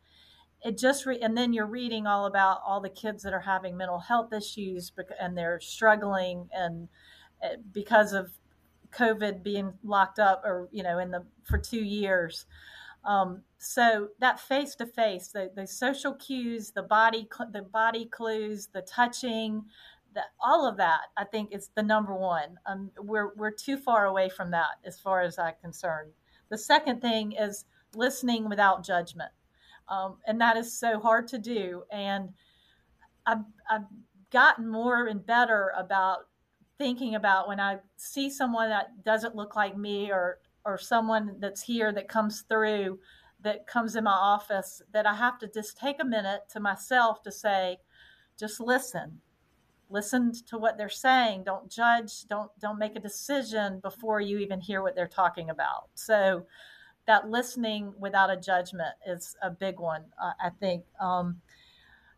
[0.64, 3.76] it just re- and then you're reading all about all the kids that are having
[3.76, 6.88] mental health issues and they're struggling and
[7.44, 8.32] uh, because of
[8.92, 12.46] covid being locked up or you know in the for two years
[13.04, 18.82] um, so that face to face the social cues the body the body clues the
[18.82, 19.64] touching
[20.14, 22.58] that all of that I think is the number one.
[22.66, 26.12] Um, we're we're too far away from that as far as I'm concerned.
[26.50, 29.32] The second thing is listening without judgment,
[29.88, 31.84] um, and that is so hard to do.
[31.92, 32.30] And
[33.26, 33.86] I've I've
[34.32, 36.28] gotten more and better about
[36.82, 41.62] thinking about when I see someone that doesn't look like me or or someone that's
[41.62, 42.98] here that comes through
[43.44, 47.22] that comes in my office that I have to just take a minute to myself
[47.22, 47.78] to say,
[48.40, 49.22] just listen.
[49.92, 51.44] Listen to what they're saying.
[51.44, 52.26] Don't judge.
[52.26, 55.90] Don't don't make a decision before you even hear what they're talking about.
[55.94, 56.48] So
[57.06, 60.84] that listening without a judgment is a big one uh, i think.
[61.00, 61.42] Um,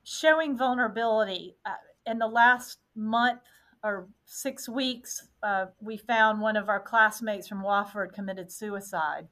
[0.05, 1.71] showing vulnerability uh,
[2.05, 3.39] in the last month
[3.83, 9.27] or six weeks uh, we found one of our classmates from wofford committed suicide.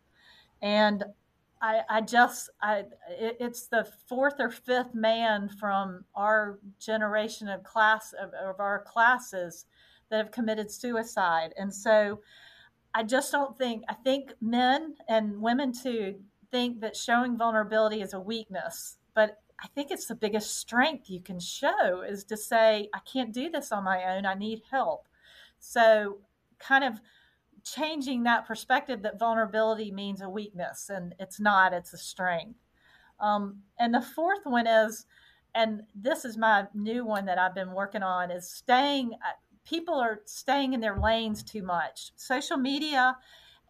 [0.62, 1.04] And
[1.62, 7.64] I, I just I it, it's the fourth or fifth man from our generation of
[7.64, 9.66] class of, of our classes
[10.10, 11.54] that have committed suicide.
[11.58, 12.22] And so
[12.94, 16.16] I just don't think I think men and women too
[16.52, 21.22] think that showing vulnerability is a weakness but I think it's the biggest strength you
[21.22, 24.26] can show is to say I can't do this on my own.
[24.26, 25.08] I need help.
[25.60, 26.20] So
[26.60, 27.00] kind of
[27.64, 32.60] changing that perspective that vulnerability means a weakness and it's not it's a strength.
[33.20, 35.06] Um, and the fourth one is
[35.54, 39.12] and this is my new one that i've been working on is staying
[39.66, 42.12] people are staying in their lanes too much.
[42.16, 43.18] Social media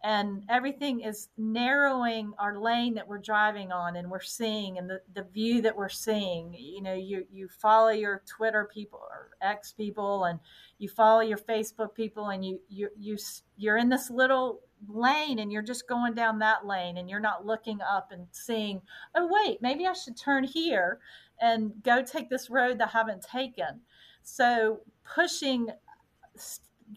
[0.04, 5.00] and everything is narrowing our lane that we're driving on and we're seeing and the,
[5.14, 6.54] the view that we're seeing.
[6.58, 10.38] You know you you follow your twitter people or x people and
[10.78, 13.16] you follow your facebook people and you you, you
[13.56, 17.46] you're in this little lane and you're just going down that lane and you're not
[17.46, 18.82] looking up and seeing
[19.14, 20.98] oh wait maybe i should turn here
[21.42, 23.80] and go take this road that i haven't taken.
[24.22, 25.68] So pushing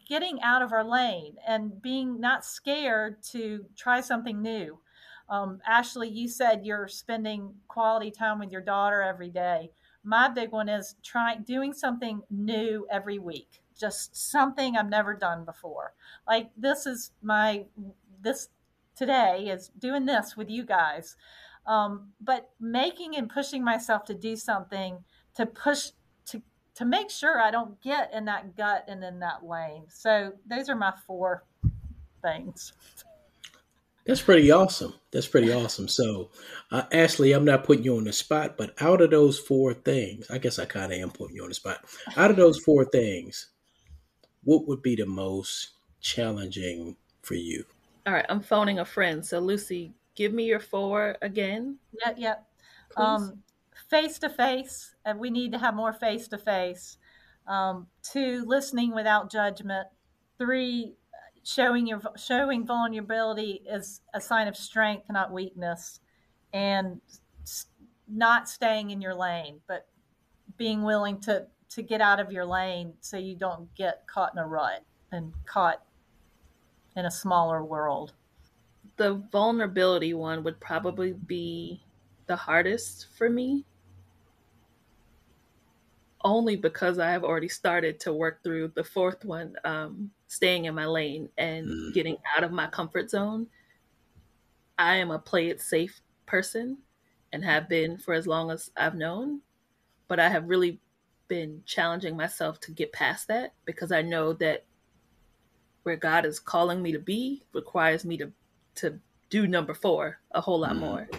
[0.08, 4.80] getting out of our lane and being not scared to try something new.
[5.30, 9.72] Um, Ashley, you said you're spending quality time with your daughter every day.
[10.04, 13.62] My big one is trying doing something new every week.
[13.78, 15.94] Just something I've never done before.
[16.28, 17.66] Like this is my
[18.22, 18.50] this
[18.96, 21.16] today is doing this with you guys.
[21.66, 25.04] Um, but making and pushing myself to do something
[25.36, 25.90] to push
[26.76, 29.84] to make sure I don't get in that gut and in that lane.
[29.88, 31.44] So those are my four
[32.22, 32.74] things.
[34.06, 34.94] That's pretty awesome.
[35.12, 35.88] That's pretty awesome.
[35.88, 36.30] So,
[36.72, 40.30] uh, Ashley, I'm not putting you on the spot, but out of those four things,
[40.30, 41.80] I guess I kind of am putting you on the spot.
[42.16, 43.48] Out of those four things,
[44.44, 47.64] what would be the most challenging for you?
[48.06, 49.26] All right, I'm phoning a friend.
[49.26, 51.78] So, Lucy, give me your four again.
[52.06, 52.46] Yep, yep.
[52.98, 53.42] Um,
[53.96, 56.98] face to face, and we need to have more face um, to face.
[58.04, 59.88] Two, listening without judgment.
[60.38, 60.96] Three,
[61.44, 66.02] showing your showing vulnerability is a sign of strength, not weakness,
[66.54, 67.00] and
[68.08, 69.88] not staying in your lane, but
[70.58, 74.40] being willing to to get out of your lane so you don't get caught in
[74.40, 75.82] a rut and caught
[76.96, 78.14] in a smaller world.
[78.98, 81.84] The vulnerability one would probably be
[82.28, 83.66] the hardest for me
[86.26, 90.74] only because I have already started to work through the fourth one, um, staying in
[90.74, 91.94] my lane and mm.
[91.94, 93.46] getting out of my comfort zone.
[94.78, 96.80] I am a play it safe person
[97.32, 99.42] and have been for as long as I've known,
[100.08, 100.80] but I have really
[101.28, 104.66] been challenging myself to get past that because I know that
[105.84, 108.32] where God is calling me to be requires me to
[108.76, 110.80] to do number 4 a whole lot mm.
[110.80, 111.10] more.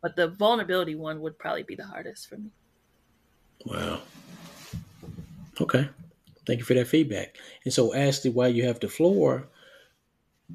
[0.00, 2.50] But the vulnerability one would probably be the hardest for me.
[3.66, 4.00] Wow.
[5.60, 5.88] Okay.
[6.46, 7.36] Thank you for that feedback.
[7.64, 9.48] And so, Ashley, while you have the floor,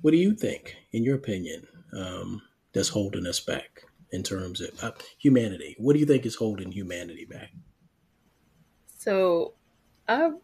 [0.01, 2.41] what do you think, in your opinion, um,
[2.73, 5.75] that's holding us back in terms of uh, humanity?
[5.79, 7.51] What do you think is holding humanity back?
[8.97, 9.53] So,
[10.07, 10.35] I've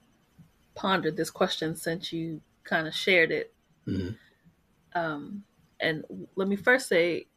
[0.74, 3.54] pondered this question since you kind of shared it.
[3.88, 5.00] Mm-hmm.
[5.00, 5.44] Um,
[5.80, 6.04] and
[6.36, 7.28] let me first say,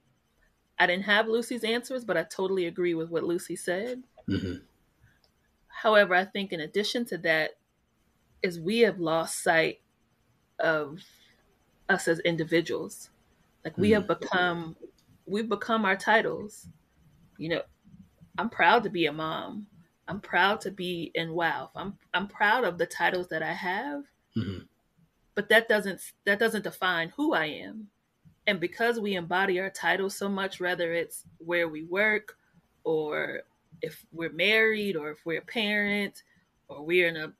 [0.79, 4.03] I didn't have Lucy's answers, but I totally agree with what Lucy said.
[4.29, 4.65] Mm-hmm.
[5.83, 7.53] However, I think in addition to that,
[8.43, 9.81] is we have lost sight
[10.59, 11.01] of
[11.89, 13.11] us as individuals.
[13.65, 14.15] Like we have hmm.
[14.15, 14.77] become,
[15.27, 16.69] we've become our titles.
[17.37, 17.63] You know,
[18.39, 19.67] I'm proud to be a mom.
[20.09, 21.71] I'm proud to be in WOW.
[21.77, 24.05] I'm I'm proud of the titles that I have.
[24.37, 24.65] Mm-hmm.
[25.35, 27.89] But that doesn't that doesn't define who I am.
[28.47, 32.37] And because we embody our titles so much, whether it's where we work
[32.85, 33.43] or
[33.83, 36.23] if we're married or if we're a parent
[36.69, 37.33] or we're in a,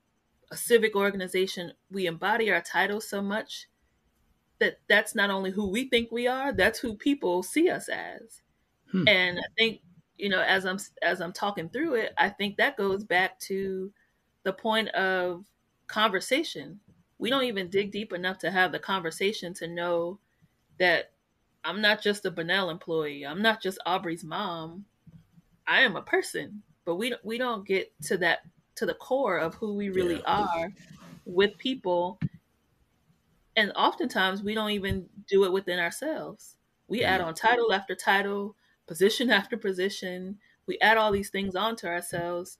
[0.51, 3.67] a civic organization, we embody our titles so much
[4.59, 8.41] that that's not only who we think we are, that's who people see us as.
[8.91, 9.07] Hmm.
[9.07, 9.81] And I think,
[10.17, 13.91] you know, as I'm as I'm talking through it, I think that goes back to
[14.43, 15.45] the point of
[15.87, 16.79] conversation.
[17.17, 20.19] We don't even dig deep enough to have the conversation to know
[20.79, 21.11] that
[21.63, 23.25] I'm not just a Bunnelle employee.
[23.25, 24.85] I'm not just Aubrey's mom.
[25.69, 28.39] I am a person, but we we don't get to that
[28.75, 30.45] to the core of who we really yeah.
[30.45, 30.69] are
[31.25, 32.19] with people.
[33.55, 36.55] And oftentimes we don't even do it within ourselves.
[36.87, 38.55] We add on title after title,
[38.87, 40.39] position after position.
[40.65, 42.57] We add all these things onto ourselves.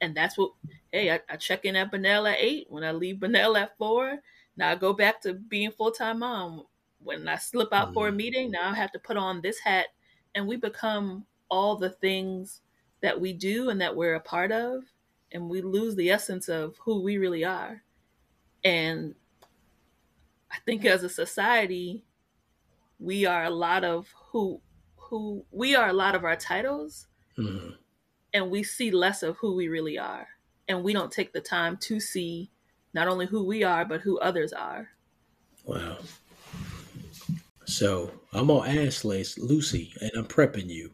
[0.00, 0.52] And that's what,
[0.92, 2.66] hey, I, I check in at Bunnelle at eight.
[2.70, 4.18] When I leave Bunnelle at four,
[4.56, 6.64] now I go back to being full time mom.
[7.02, 7.94] When I slip out mm-hmm.
[7.94, 8.16] for a mm-hmm.
[8.16, 9.86] meeting, now I have to put on this hat.
[10.34, 12.60] And we become all the things
[13.02, 14.84] that we do and that we're a part of
[15.32, 17.82] and we lose the essence of who we really are.
[18.64, 19.14] And
[20.52, 22.04] i think as a society
[22.98, 24.60] we are a lot of who
[24.96, 27.70] who we are a lot of our titles mm-hmm.
[28.32, 30.28] and we see less of who we really are.
[30.68, 32.50] And we don't take the time to see
[32.94, 34.90] not only who we are but who others are.
[35.64, 35.98] Wow.
[37.64, 40.90] So i'm gonna ask lucy and i'm prepping you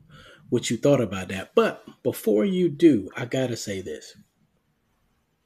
[0.51, 1.53] what you thought about that.
[1.55, 4.17] But before you do, I got to say this.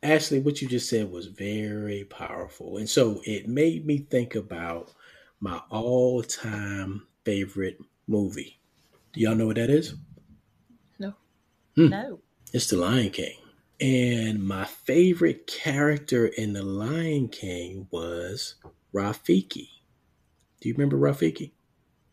[0.02, 2.78] Ashley, what you just said was very powerful.
[2.78, 4.92] And so it made me think about
[5.40, 8.58] my all time favorite movie.
[9.12, 9.94] Do y'all know what that is?
[10.98, 11.14] No.
[11.76, 11.88] Hmm.
[11.88, 12.20] No.
[12.52, 13.36] It's The Lion King.
[13.80, 18.56] And my favorite character in The Lion King was
[18.94, 19.68] Rafiki.
[20.60, 21.52] Do you remember Rafiki?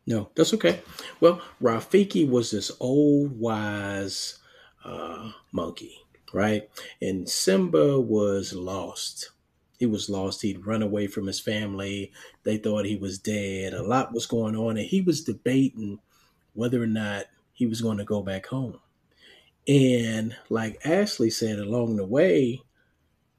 [0.08, 0.82] No, that's okay.
[1.20, 4.40] Well, Rafiki was this old, wise
[4.86, 5.98] uh, monkey,
[6.34, 6.70] right?
[7.02, 9.32] And Simba was lost.
[9.78, 10.42] He was lost.
[10.42, 12.14] He'd run away from his family.
[12.44, 13.74] They thought he was dead.
[13.74, 16.00] A lot was going on, and he was debating
[16.54, 18.80] whether or not he was going to go back home.
[19.68, 22.62] And like Ashley said along the way,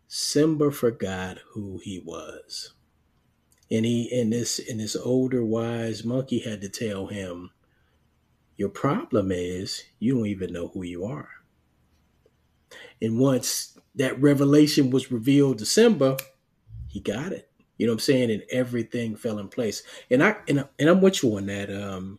[0.06, 2.74] Simba forgot who he was.
[3.70, 7.50] And he and this and this older wise monkey had to tell him,
[8.56, 11.28] Your problem is you don't even know who you are.
[13.00, 16.16] And once that revelation was revealed to Simba,
[16.88, 17.50] he got it.
[17.76, 18.30] You know what I'm saying?
[18.30, 19.82] And everything fell in place.
[20.10, 21.70] And I and, I, and I'm with you on that.
[21.70, 22.18] Um,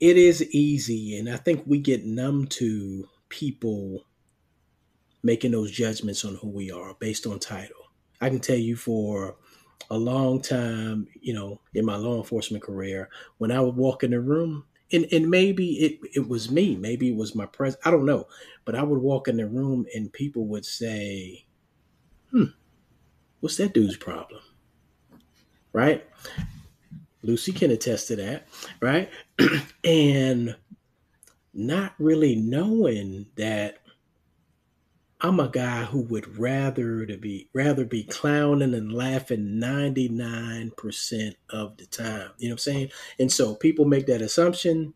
[0.00, 4.04] it is easy, and I think we get numb to people
[5.22, 7.76] making those judgments on who we are based on title.
[8.20, 9.36] I can tell you for
[9.90, 13.08] a long time, you know, in my law enforcement career,
[13.38, 17.08] when I would walk in the room, and, and maybe it, it was me, maybe
[17.08, 18.26] it was my pres I don't know,
[18.64, 21.46] but I would walk in the room and people would say,
[22.30, 22.44] hmm,
[23.40, 24.42] what's that dude's problem?
[25.72, 26.06] Right?
[27.22, 28.48] Lucy can attest to that,
[28.80, 29.10] right?
[29.84, 30.56] and
[31.54, 33.78] not really knowing that
[35.24, 41.76] I'm a guy who would rather to be rather be clowning and laughing 99% of
[41.76, 42.30] the time.
[42.38, 42.90] You know what I'm saying?
[43.20, 44.94] And so people make that assumption,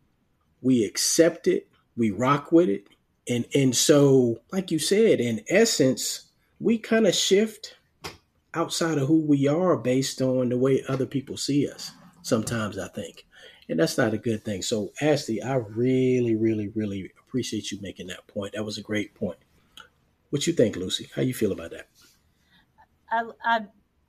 [0.61, 2.87] we accept it, we rock with it.
[3.29, 6.25] And and so like you said, in essence,
[6.59, 7.77] we kind of shift
[8.53, 12.89] outside of who we are based on the way other people see us sometimes I
[12.89, 13.25] think.
[13.69, 14.61] And that's not a good thing.
[14.61, 18.53] So, Ashley, I really, really, really appreciate you making that point.
[18.53, 19.37] That was a great point.
[20.29, 21.09] What you think, Lucy?
[21.15, 21.87] How you feel about that?
[23.09, 23.59] I, I,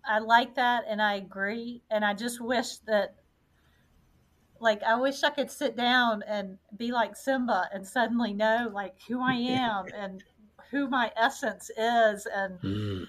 [0.04, 1.82] I like that and I agree.
[1.90, 3.14] And I just wish that,
[4.60, 8.96] like, I wish I could sit down and be like Simba and suddenly know, like,
[9.06, 10.22] who I am and
[10.70, 13.06] who my essence is and mm.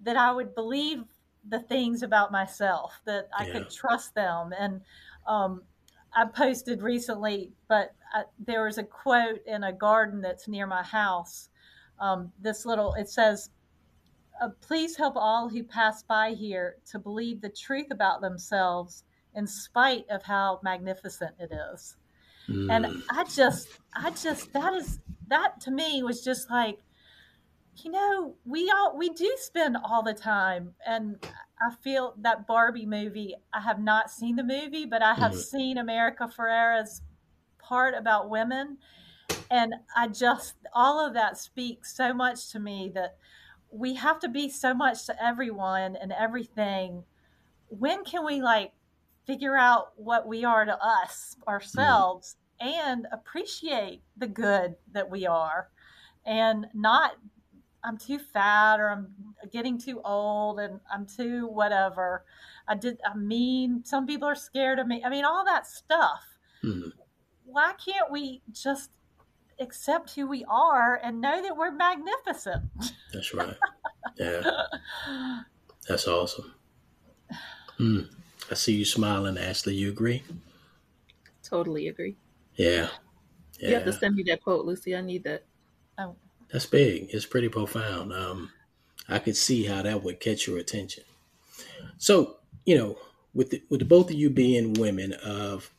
[0.00, 1.04] that I would believe
[1.48, 3.52] the things about myself that I yeah.
[3.52, 4.52] could trust them.
[4.58, 4.80] And
[5.26, 5.62] um,
[6.14, 10.82] I posted recently, but I, there was a quote in a garden that's near my
[10.82, 11.48] house.
[12.00, 13.50] Um, this little, it says,
[14.40, 19.46] uh, please help all who pass by here to believe the truth about themselves in
[19.46, 21.96] spite of how magnificent it is.
[22.48, 22.70] Mm.
[22.70, 26.78] And I just, I just, that is, that to me was just like,
[27.84, 31.16] you know, we all we do spend all the time, and
[31.60, 33.34] I feel that Barbie movie.
[33.52, 35.40] I have not seen the movie, but I have mm-hmm.
[35.40, 37.02] seen America Ferrera's
[37.58, 38.78] part about women,
[39.50, 43.16] and I just all of that speaks so much to me that
[43.70, 47.04] we have to be so much to everyone and everything.
[47.68, 48.72] When can we like
[49.26, 52.90] figure out what we are to us ourselves mm-hmm.
[52.90, 55.68] and appreciate the good that we are?
[56.28, 57.12] and not
[57.84, 59.08] I'm too fat or I'm
[59.52, 62.24] getting too old and I'm too whatever.
[62.68, 63.82] I did I'm mean.
[63.84, 65.02] Some people are scared of me.
[65.04, 66.22] I mean, all that stuff.
[66.62, 66.90] Mm-hmm.
[67.44, 68.90] Why can't we just
[69.60, 72.64] accept who we are and know that we're magnificent?
[73.12, 73.56] That's right.
[74.16, 74.42] Yeah.
[75.86, 76.54] That's awesome.
[77.76, 78.00] Hmm.
[78.50, 79.74] I see you smiling, Ashley.
[79.76, 80.24] You agree?
[81.44, 82.16] Totally agree.
[82.56, 82.88] Yeah.
[83.60, 83.68] yeah.
[83.68, 84.96] You have to send me that quote, Lucy.
[84.96, 85.44] I need that.
[85.98, 86.16] Oh
[86.50, 87.08] that's big.
[87.10, 88.12] It's pretty profound.
[88.12, 88.50] Um,
[89.08, 91.04] I could see how that would catch your attention.
[91.98, 92.98] So, you know,
[93.34, 95.72] with the, with the both of you being women of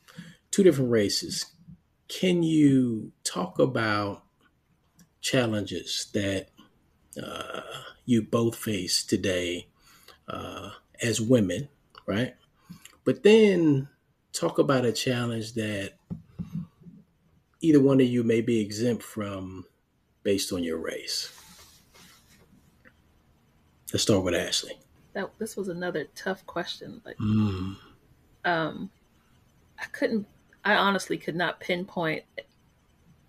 [0.50, 1.46] two different races,
[2.10, 4.24] can you talk about
[5.20, 6.48] challenges that
[7.22, 7.60] uh,
[8.04, 9.68] you both face today
[10.28, 11.68] uh, as women,
[12.06, 12.34] right?
[13.04, 13.88] But then
[14.32, 15.92] talk about a challenge that
[17.60, 19.66] either one of you may be exempt from
[20.24, 21.32] based on your race?
[23.92, 24.78] Let's start with Ashley.
[25.12, 27.02] That this was another tough question.
[27.04, 27.76] Like, mm.
[28.44, 28.90] um,
[29.78, 30.26] I couldn't.
[30.64, 32.24] I honestly could not pinpoint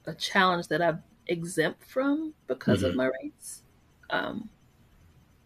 [0.05, 2.87] a challenge that I'm exempt from because mm-hmm.
[2.87, 3.63] of my race.
[4.09, 4.49] Um,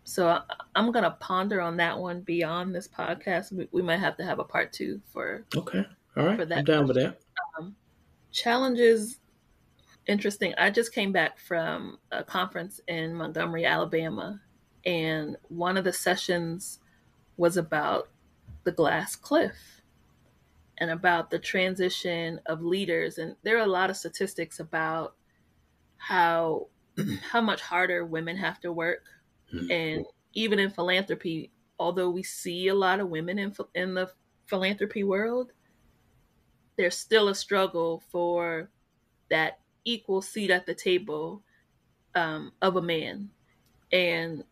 [0.03, 0.41] so I,
[0.75, 3.51] am gonna ponder on that one beyond this podcast.
[3.51, 5.45] We, we, might have to have a part two for.
[5.55, 5.85] Okay.
[6.17, 6.37] All right.
[6.37, 7.19] For that I'm down with that.
[7.57, 7.75] Um,
[8.31, 9.19] challenges
[10.07, 10.53] interesting.
[10.57, 14.41] I just came back from a conference in Montgomery, Alabama,
[14.85, 16.79] and one of the sessions
[17.37, 18.09] was about
[18.63, 19.74] the glass cliff
[20.79, 23.17] and about the transition of leaders.
[23.17, 25.15] And there are a lot of statistics about
[25.97, 26.67] how
[27.31, 29.03] how much harder women have to work,
[29.53, 29.71] mm-hmm.
[29.71, 34.09] and even in philanthropy, although we see a lot of women in in the
[34.45, 35.51] philanthropy world,
[36.77, 38.69] there's still a struggle for
[39.29, 41.41] that equal seat at the table
[42.15, 43.29] um, of a man,
[43.91, 44.43] and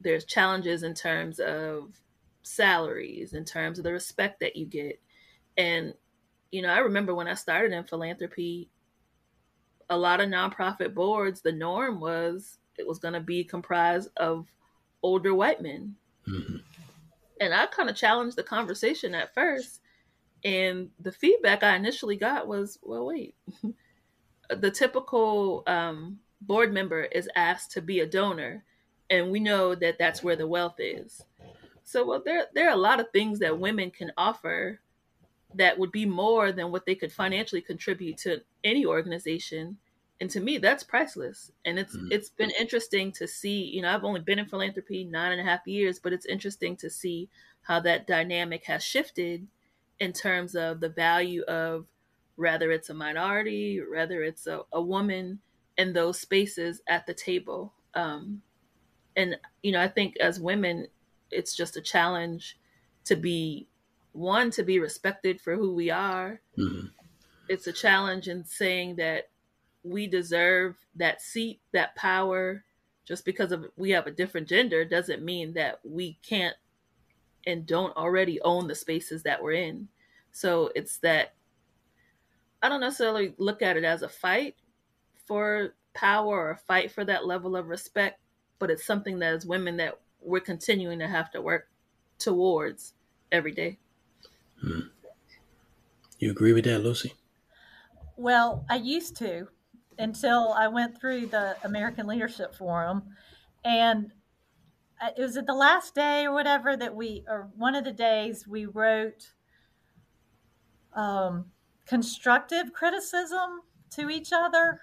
[0.00, 2.00] there's challenges in terms of
[2.42, 5.00] salaries, in terms of the respect that you get,
[5.56, 5.94] and
[6.50, 8.70] you know, I remember when I started in philanthropy,
[9.90, 14.46] a lot of nonprofit boards, the norm was it was going to be comprised of
[15.02, 15.94] older white men.
[16.28, 16.56] Mm-hmm.
[17.40, 19.80] And I kind of challenged the conversation at first.
[20.44, 23.34] And the feedback I initially got was, well, wait,
[24.50, 28.64] the typical um, board member is asked to be a donor,
[29.10, 31.24] and we know that that's where the wealth is.
[31.84, 34.80] So, well, there there are a lot of things that women can offer
[35.56, 39.78] that would be more than what they could financially contribute to any organization.
[40.20, 41.52] And to me that's priceless.
[41.64, 42.08] And it's mm-hmm.
[42.10, 45.44] it's been interesting to see you know i've only been in philanthropy nine and a
[45.44, 47.28] half years but it's interesting to see
[47.62, 49.46] how that dynamic has shifted
[49.98, 51.86] in terms of the value of
[52.36, 55.40] whether it's a minority whether it's a, a woman
[55.76, 57.74] in those spaces at the table.
[57.92, 58.42] Um,
[59.16, 60.86] and you know i think as women
[61.30, 62.58] it's just a challenge
[63.04, 63.66] to be
[64.16, 66.86] one to be respected for who we are mm-hmm.
[67.48, 69.28] it's a challenge in saying that
[69.86, 72.64] we deserve that seat, that power.
[73.04, 76.56] Just because of we have a different gender doesn't mean that we can't
[77.46, 79.88] and don't already own the spaces that we're in.
[80.32, 81.34] So it's that
[82.60, 84.56] I don't necessarily look at it as a fight
[85.26, 88.20] for power or a fight for that level of respect,
[88.58, 91.68] but it's something that as women that we're continuing to have to work
[92.18, 92.94] towards
[93.30, 93.78] every day.
[94.60, 94.80] Hmm.
[96.18, 97.14] You agree with that, Lucy?
[98.16, 99.48] Well, I used to
[99.98, 103.02] until I went through the American Leadership Forum.
[103.64, 104.12] And
[105.16, 108.46] it was at the last day or whatever that we, or one of the days,
[108.46, 109.32] we wrote
[110.94, 111.46] um,
[111.86, 114.80] constructive criticism to each other.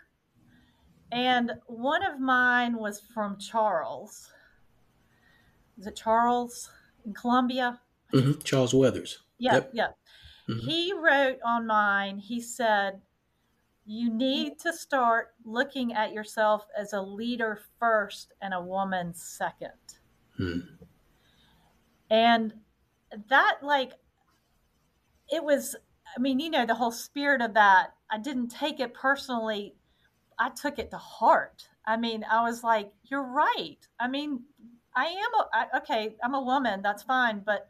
[1.12, 4.32] And one of mine was from Charles.
[5.78, 6.70] Is it Charles
[7.06, 7.80] in Columbia?
[8.14, 8.42] Mm-hmm.
[8.44, 9.20] Charles Weathers.
[9.40, 9.72] Yeah, yep.
[9.74, 9.88] yeah.
[10.50, 10.68] Mm-hmm.
[10.68, 13.02] He wrote on mine, he said,
[13.86, 19.72] you need to start looking at yourself as a leader first and a woman second.
[20.38, 20.60] Hmm.
[22.10, 22.54] And
[23.30, 23.94] that, like,
[25.30, 25.76] it was,
[26.16, 29.76] I mean, you know, the whole spirit of that, I didn't take it personally.
[30.40, 31.68] I took it to heart.
[31.86, 33.80] I mean, I was like, you're right.
[34.00, 34.44] I mean,
[34.96, 37.42] I am, a, I, okay, I'm a woman, that's fine.
[37.46, 37.68] But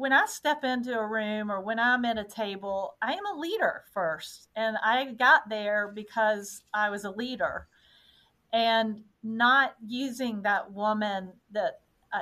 [0.00, 3.38] when I step into a room or when I'm at a table, I am a
[3.38, 4.48] leader first.
[4.56, 7.66] And I got there because I was a leader
[8.50, 11.80] and not using that woman that
[12.14, 12.20] uh,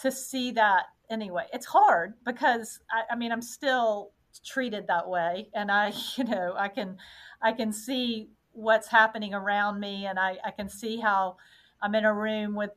[0.00, 1.44] to see that anyway.
[1.52, 4.12] It's hard because I, I mean, I'm still
[4.42, 5.50] treated that way.
[5.52, 6.96] And I, you know, I can,
[7.42, 11.36] I can see what's happening around me and I, I can see how
[11.82, 12.70] I'm in a room with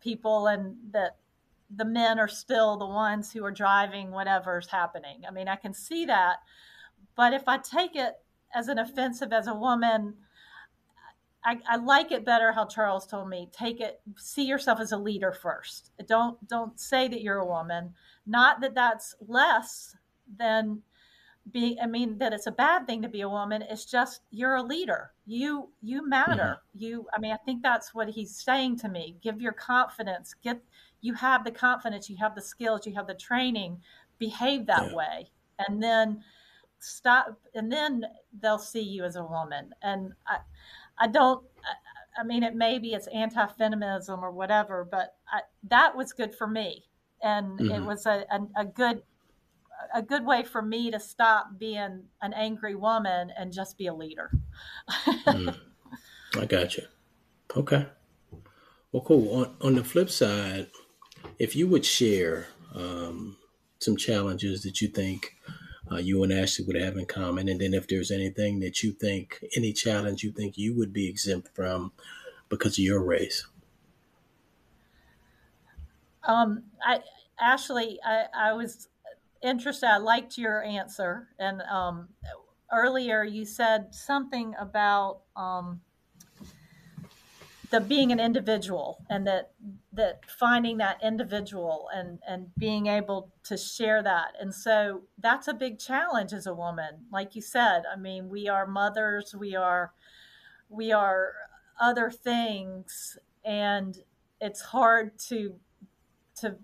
[0.00, 1.18] people and that
[1.74, 5.22] the men are still the ones who are driving whatever's happening.
[5.26, 6.36] I mean, I can see that.
[7.16, 8.14] But if I take it
[8.54, 10.14] as an offensive as a woman,
[11.44, 13.48] I, I, like it better how Charles told me.
[13.52, 15.90] Take it, see yourself as a leader first.
[16.06, 17.94] Don't don't say that you're a woman.
[18.26, 19.96] Not that that's less
[20.38, 20.82] than
[21.50, 21.78] being.
[21.82, 23.62] I mean that it's a bad thing to be a woman.
[23.62, 25.10] It's just you're a leader.
[25.26, 26.58] You you matter.
[26.76, 26.84] Mm-hmm.
[26.84, 27.06] You.
[27.12, 29.16] I mean, I think that's what he's saying to me.
[29.20, 30.34] Give your confidence.
[30.44, 30.62] Get
[31.02, 33.78] you have the confidence, you have the skills, you have the training,
[34.18, 34.96] behave that yeah.
[34.96, 35.30] way.
[35.58, 36.22] And then
[36.78, 38.04] stop and then
[38.40, 39.70] they'll see you as a woman.
[39.82, 40.38] And I
[40.98, 41.44] I don't
[42.18, 46.84] I mean it maybe it's anti-feminism or whatever, but I, that was good for me.
[47.22, 47.70] And mm-hmm.
[47.70, 49.02] it was a, a, a good
[49.94, 53.94] a good way for me to stop being an angry woman and just be a
[53.94, 54.30] leader.
[55.26, 55.56] mm.
[56.38, 56.84] I got you.
[57.56, 57.86] Okay.
[58.92, 59.34] Well, cool.
[59.34, 60.68] On, on the flip side,
[61.42, 63.36] if you would share um,
[63.80, 65.34] some challenges that you think
[65.90, 68.92] uh, you and Ashley would have in common, and then if there's anything that you
[68.92, 71.90] think, any challenge you think you would be exempt from
[72.48, 73.44] because of your race.
[76.22, 77.00] Um, I
[77.40, 78.88] Ashley, I, I was
[79.42, 79.88] interested.
[79.88, 82.08] I liked your answer, and um,
[82.72, 85.80] earlier you said something about um,
[87.72, 89.50] the being an individual and that
[89.92, 94.34] that finding that individual and and being able to share that.
[94.38, 97.06] And so that's a big challenge as a woman.
[97.10, 99.92] Like you said i mean we are mothers we are
[100.68, 101.32] we are
[101.80, 103.98] other things and
[104.40, 105.54] it's hard to
[106.36, 106.56] to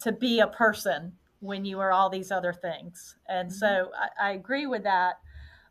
[0.00, 3.16] to be a person when you are all these other things.
[3.28, 3.56] And mm-hmm.
[3.56, 5.14] so I, I, agree with that.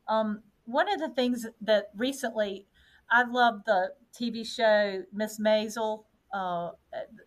[0.07, 2.67] Um, one of the things that recently
[3.11, 6.03] I love the TV show Miss Maisel.
[6.33, 6.71] Uh,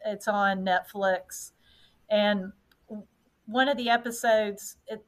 [0.07, 1.53] it's on Netflix,
[2.09, 2.53] and
[3.47, 5.05] one of the episodes, it,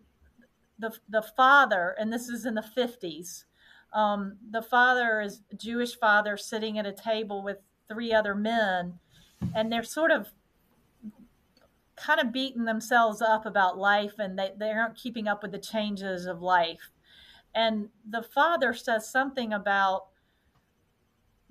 [0.78, 3.44] the the father, and this is in the fifties.
[3.92, 7.58] Um, the father is a Jewish father sitting at a table with
[7.88, 8.98] three other men,
[9.54, 10.28] and they're sort of
[11.96, 15.58] kind of beating themselves up about life, and they, they aren't keeping up with the
[15.58, 16.90] changes of life.
[17.54, 20.06] And the father says something about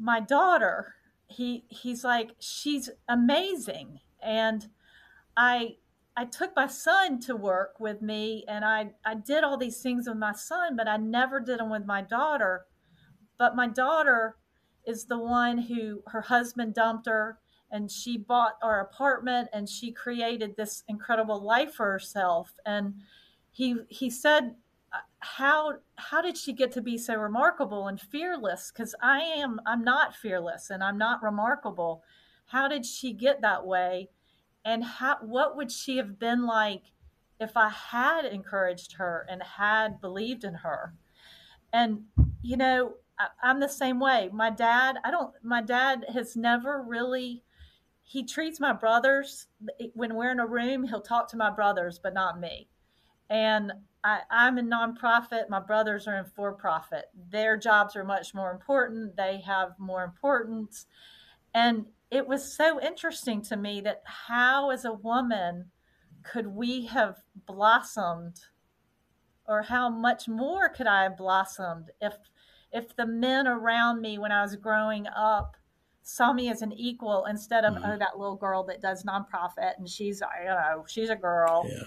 [0.04, 0.95] my daughter
[1.28, 4.01] he he's like she's amazing.
[4.22, 4.68] And
[5.36, 5.78] i
[6.16, 10.08] i took my son to work with me and i i did all these things
[10.08, 12.66] with my son but i never did them with my daughter.
[13.38, 14.38] But my daughter
[14.86, 17.39] is the one who her husband dumped her
[17.72, 22.54] and she bought our apartment and she created this incredible life for herself.
[22.66, 22.95] And
[23.51, 24.56] he he said
[25.20, 28.72] how how did she get to be so remarkable and fearless?
[28.72, 32.04] Because i am i'm not fearless and i'm not remarkable.
[32.46, 34.10] How did she get that way?
[34.66, 36.84] And how what would she have been like
[37.39, 40.94] if i had encouraged her and had believed in her?
[41.72, 42.02] And
[42.41, 44.30] you know I, i'm the same way.
[44.32, 47.44] My dad i don't my dad has never really
[48.04, 49.48] he treats my brothers
[49.94, 52.68] when we're in a room he'll talk to my brothers but not me.
[53.30, 53.72] And
[54.04, 55.49] I, I'm a nonprofit.
[55.49, 57.06] My brothers are in for profit.
[57.32, 59.16] Their jobs are much more important.
[59.16, 60.88] They have more importance.
[61.54, 65.72] And it was so interesting to me that how, as a woman,
[66.24, 68.39] could we have blossomed
[69.47, 72.14] or how much more could I have blossomed if
[72.72, 75.58] if the men around me when I was growing up
[76.01, 77.84] saw me as an equal instead of mm-hmm.
[77.86, 81.84] oh that little girl that does nonprofit and she's you know she's a girl yeah.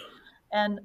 [0.52, 0.80] and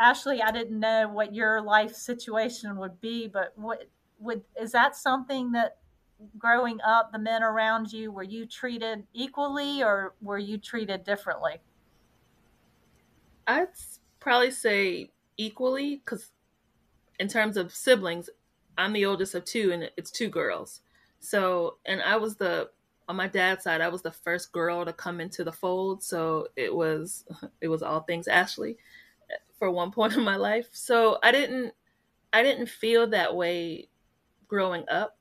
[0.00, 3.88] Ashley, I didn't know what your life situation would be, but what
[4.18, 5.78] would is that something that
[6.38, 11.60] growing up, the men around you, were you treated equally or were you treated differently?
[13.46, 13.68] I'd
[14.20, 16.30] probably say equally because,
[17.20, 18.30] in terms of siblings,
[18.76, 20.80] I'm the oldest of two, and it's two girls.
[21.20, 22.70] So, and I was the
[23.06, 26.02] on my dad's side, I was the first girl to come into the fold.
[26.02, 27.24] So it was
[27.60, 28.76] it was all things Ashley
[29.64, 30.68] for one point in my life.
[30.72, 31.72] So I didn't
[32.34, 33.88] I didn't feel that way
[34.46, 35.16] growing up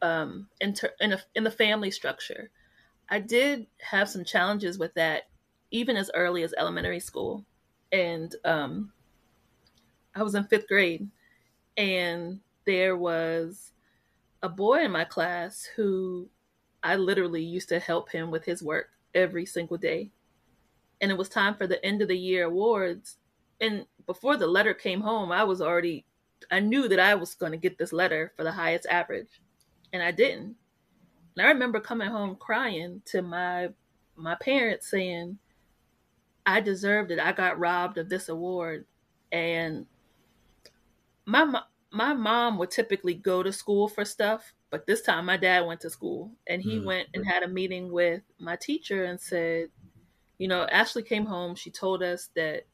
[0.00, 2.50] um, in ter- in, a, in the family structure.
[3.08, 5.24] I did have some challenges with that
[5.72, 7.44] even as early as elementary school,
[7.90, 8.92] and um,
[10.14, 11.08] I was in fifth grade,
[11.76, 13.72] and there was
[14.40, 16.28] a boy in my class who
[16.80, 20.12] I literally used to help him with his work every single day.
[21.00, 23.16] And it was time for the end of the year awards
[23.60, 26.04] and before the letter came home, I was already
[26.50, 29.40] I knew that I was going to get this letter for the highest average,
[29.92, 30.56] and I didn't.
[31.36, 33.70] And I remember coming home crying to my
[34.16, 35.38] my parents saying,
[36.46, 37.18] "I deserved it.
[37.18, 38.86] I got robbed of this award."
[39.32, 39.86] And
[41.26, 41.60] my
[41.92, 45.80] my mom would typically go to school for stuff, but this time my dad went
[45.82, 46.86] to school and he mm-hmm.
[46.86, 49.68] went and had a meeting with my teacher and said,
[50.38, 51.54] "You know, Ashley came home.
[51.54, 52.64] She told us that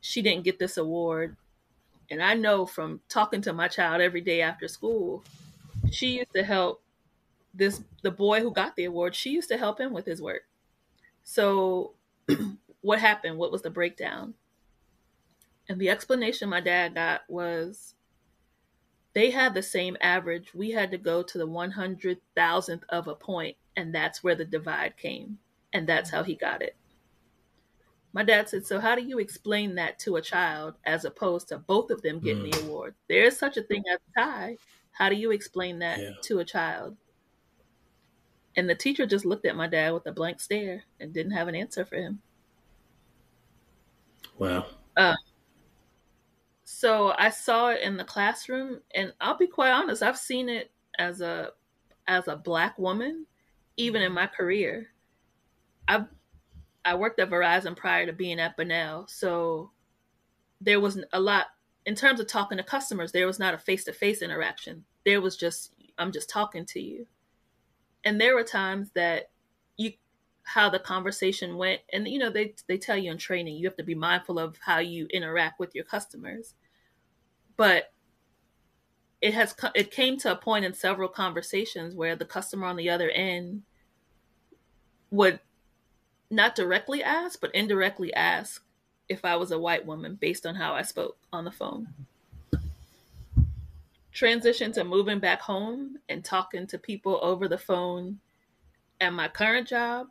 [0.00, 1.36] she didn't get this award.
[2.10, 5.24] And I know from talking to my child every day after school,
[5.90, 6.82] she used to help
[7.54, 10.42] this the boy who got the award, she used to help him with his work.
[11.24, 11.94] So
[12.80, 13.36] what happened?
[13.38, 14.34] What was the breakdown?
[15.68, 17.94] And the explanation my dad got was
[19.12, 20.54] they had the same average.
[20.54, 24.96] We had to go to the 100,000th of a point, and that's where the divide
[24.96, 25.38] came.
[25.72, 26.76] And that's how he got it.
[28.12, 31.58] My dad said, So, how do you explain that to a child as opposed to
[31.58, 32.52] both of them getting mm.
[32.52, 32.94] the award?
[33.08, 34.56] There is such a thing as a tie.
[34.92, 36.10] How do you explain that yeah.
[36.22, 36.96] to a child?
[38.56, 41.48] And the teacher just looked at my dad with a blank stare and didn't have
[41.48, 42.20] an answer for him.
[44.38, 44.66] Wow.
[44.96, 45.14] Uh,
[46.64, 50.70] so I saw it in the classroom, and I'll be quite honest, I've seen it
[50.98, 51.50] as a
[52.06, 53.26] as a black woman,
[53.76, 54.88] even in my career.
[55.86, 56.06] I've
[56.84, 59.70] I worked at Verizon prior to being at Bunnelle, so
[60.60, 61.46] there was a lot
[61.86, 63.12] in terms of talking to customers.
[63.12, 64.84] There was not a face to face interaction.
[65.04, 67.06] There was just I'm just talking to you,
[68.04, 69.30] and there were times that
[69.76, 69.92] you
[70.44, 73.76] how the conversation went and you know they they tell you in training you have
[73.76, 76.54] to be mindful of how you interact with your customers
[77.58, 77.92] but
[79.20, 82.88] it has it came to a point in several conversations where the customer on the
[82.88, 83.62] other end
[85.10, 85.38] would
[86.30, 88.62] not directly ask but indirectly ask
[89.08, 91.88] if I was a white woman based on how I spoke on the phone.
[94.12, 98.18] Transition to moving back home and talking to people over the phone
[99.00, 100.08] at my current job.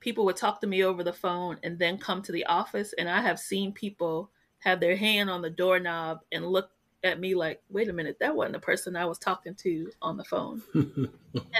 [0.00, 3.08] People would talk to me over the phone and then come to the office, and
[3.08, 4.30] I have seen people
[4.60, 6.70] have their hand on the doorknob and look
[7.04, 10.16] at me like, wait a minute, that wasn't the person I was talking to on
[10.16, 10.62] the phone.
[10.74, 11.08] and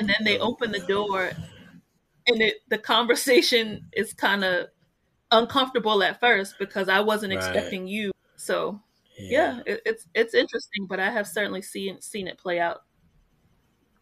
[0.08, 1.32] then they open the door
[2.26, 4.68] and it, the conversation is kind of
[5.30, 7.44] uncomfortable at first because I wasn't right.
[7.44, 8.12] expecting you.
[8.36, 8.80] So
[9.18, 12.82] yeah, yeah it, it's it's interesting, but I have certainly seen seen it play out.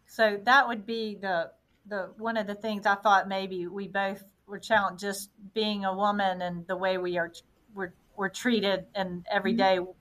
[0.07, 1.51] So that would be the
[1.87, 5.95] the one of the things I thought maybe we both were challenged just being a
[5.95, 7.31] woman and the way we are
[7.73, 9.91] we're we're treated in everyday mm-hmm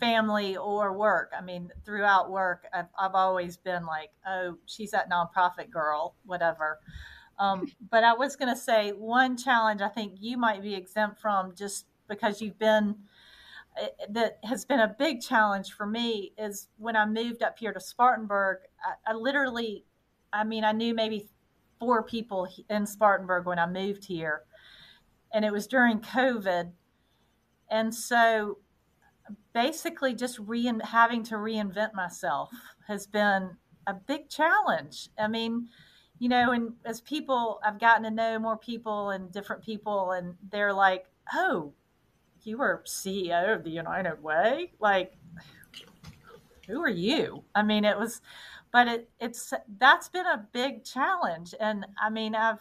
[0.00, 1.32] family or work.
[1.36, 6.78] I mean, throughout work, I've, I've always been like, oh, she's that nonprofit girl, whatever.
[7.38, 11.20] Um, but I was going to say one challenge I think you might be exempt
[11.20, 12.96] from just because you've been
[13.80, 17.72] eh, that has been a big challenge for me is when I moved up here
[17.72, 18.58] to Spartanburg.
[18.84, 19.84] I, I literally,
[20.32, 21.28] I mean, I knew maybe
[21.80, 24.42] four people in Spartanburg when I moved here,
[25.32, 26.70] and it was during COVID.
[27.70, 28.58] And so
[29.52, 30.38] basically just
[30.82, 32.50] having to reinvent myself
[32.86, 33.50] has been
[33.86, 35.08] a big challenge.
[35.18, 35.68] I mean,
[36.18, 40.34] you know, and as people, I've gotten to know more people and different people, and
[40.50, 41.72] they're like, oh,
[42.42, 44.72] you were CEO of the United Way?
[44.78, 45.14] Like,
[46.66, 47.44] who are you?
[47.54, 48.20] I mean, it was,
[48.72, 51.54] but it, it's, that's been a big challenge.
[51.58, 52.58] And I mean, I've,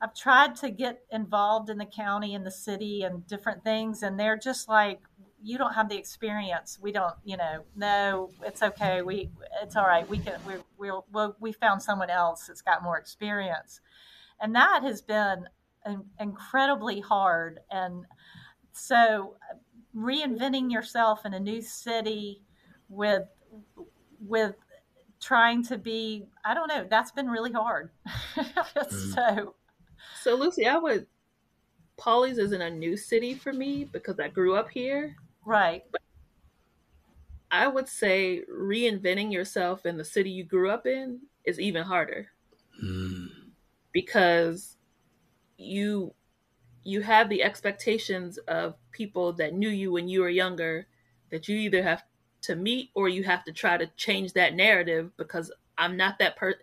[0.00, 4.18] I've tried to get involved in the county and the city and different things, and
[4.18, 5.00] they're just like,
[5.42, 6.78] you don't have the experience.
[6.80, 9.02] We don't, you know, no, it's okay.
[9.02, 9.30] We,
[9.62, 10.08] it's all right.
[10.08, 13.80] We can, we, we'll, we'll we found someone else that's got more experience.
[14.40, 15.46] And that has been
[16.20, 17.60] incredibly hard.
[17.70, 18.04] And
[18.72, 19.36] so
[19.96, 22.42] reinventing yourself in a new city
[22.88, 23.24] with,
[24.20, 24.54] with
[25.20, 27.90] trying to be, I don't know, that's been really hard.
[28.36, 29.14] mm.
[29.14, 29.54] So,
[30.22, 31.06] so Lucy, I would
[31.98, 35.14] Pawleys isn't a new city for me because I grew up here.
[35.44, 35.84] Right.
[35.90, 36.02] But
[37.50, 42.28] I would say reinventing yourself in the city you grew up in is even harder.
[42.82, 43.28] Mm.
[43.92, 44.76] Because
[45.58, 46.14] you
[46.84, 50.86] you have the expectations of people that knew you when you were younger
[51.30, 52.02] that you either have
[52.42, 56.36] to meet or you have to try to change that narrative because I'm not that
[56.36, 56.60] person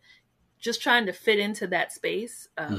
[0.60, 2.74] just trying to fit into that space um,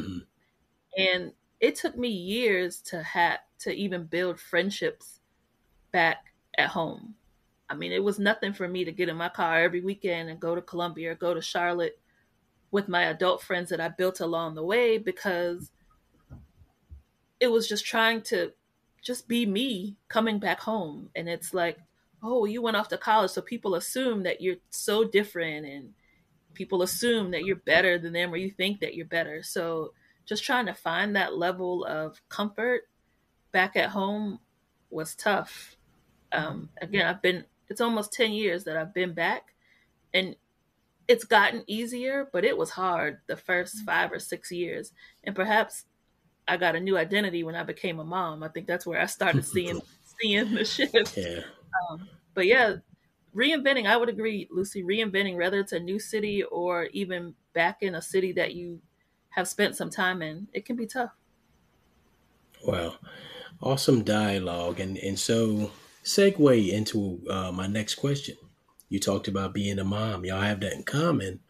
[0.98, 1.12] mm-hmm.
[1.12, 5.19] and it took me years to have to even build friendships
[5.92, 6.26] back
[6.56, 7.14] at home.
[7.68, 10.40] I mean, it was nothing for me to get in my car every weekend and
[10.40, 11.98] go to Columbia or go to Charlotte
[12.72, 15.70] with my adult friends that I built along the way because
[17.38, 18.52] it was just trying to
[19.02, 21.10] just be me coming back home.
[21.14, 21.78] And it's like,
[22.22, 23.30] oh, you went off to college.
[23.30, 25.90] So people assume that you're so different and
[26.54, 29.42] people assume that you're better than them or you think that you're better.
[29.42, 29.94] So
[30.26, 32.82] just trying to find that level of comfort
[33.52, 34.40] back at home
[34.90, 35.76] was tough
[36.32, 39.54] um, again, I've been, it's almost 10 years that I've been back
[40.12, 40.36] and
[41.08, 43.86] it's gotten easier, but it was hard the first mm-hmm.
[43.86, 44.92] five or six years.
[45.24, 45.84] And perhaps
[46.46, 48.42] I got a new identity when I became a mom.
[48.42, 49.80] I think that's where I started seeing,
[50.20, 51.16] seeing the shift.
[51.16, 51.40] Yeah.
[51.90, 52.76] Um, but yeah,
[53.34, 57.96] reinventing, I would agree, Lucy, reinventing, whether it's a new city or even back in
[57.96, 58.80] a city that you
[59.30, 61.10] have spent some time in, it can be tough.
[62.64, 62.94] Wow.
[63.60, 64.80] Awesome dialogue.
[64.80, 65.72] And, and so
[66.04, 68.36] segue into uh, my next question.
[68.88, 70.24] You talked about being a mom.
[70.24, 71.40] Y'all have that in common.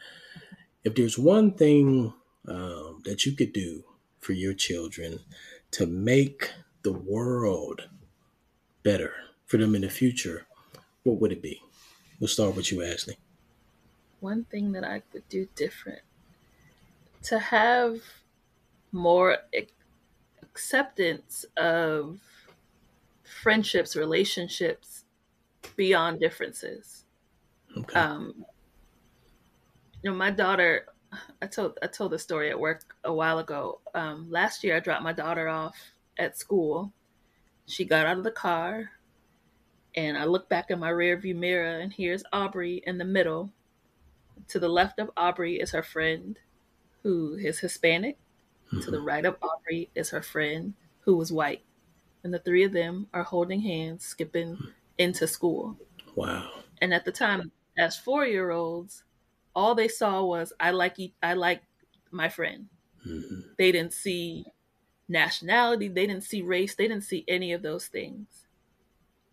[0.84, 2.12] If there's one thing
[2.46, 3.84] um, that you could do
[4.18, 5.20] for your children
[5.72, 7.88] to make the world
[8.82, 9.14] better
[9.46, 10.46] for them in the future,
[11.02, 11.62] what would it be?
[12.18, 13.16] We'll start with you, Ashley.
[14.20, 16.02] One thing that I could do different
[17.22, 18.00] to have
[18.92, 19.38] more
[20.42, 22.18] acceptance of
[23.30, 25.04] friendships, relationships
[25.76, 27.04] beyond differences.
[27.76, 27.98] Okay.
[28.00, 28.44] Um,
[30.02, 30.86] you know, my daughter,
[31.42, 33.80] I told I told the story at work a while ago.
[33.94, 35.76] Um, last year, I dropped my daughter off
[36.18, 36.92] at school.
[37.66, 38.90] She got out of the car,
[39.94, 43.52] and I look back in my rearview mirror, and here's Aubrey in the middle.
[44.48, 46.38] To the left of Aubrey is her friend.
[47.02, 48.18] who is Hispanic.
[48.68, 48.80] Mm-hmm.
[48.82, 49.06] To the mm-hmm.
[49.06, 51.62] right of Aubrey is her friend who was white.
[52.22, 54.58] And the three of them are holding hands, skipping
[54.98, 55.76] into school.
[56.14, 56.50] Wow.
[56.80, 59.04] And at the time, as four year olds,
[59.54, 61.62] all they saw was I like I like
[62.10, 62.68] my friend.
[63.06, 63.40] Mm-hmm.
[63.58, 64.44] They didn't see
[65.08, 68.46] nationality, they didn't see race, they didn't see any of those things.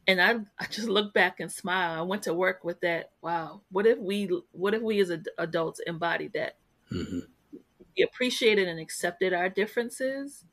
[0.08, 2.00] And I, I just look back and smile.
[2.00, 3.12] I went to work with that.
[3.22, 6.58] Wow, what if we what if we as adults embodied that?
[6.92, 7.20] Mm-hmm.
[7.98, 10.46] We appreciated and accepted our differences,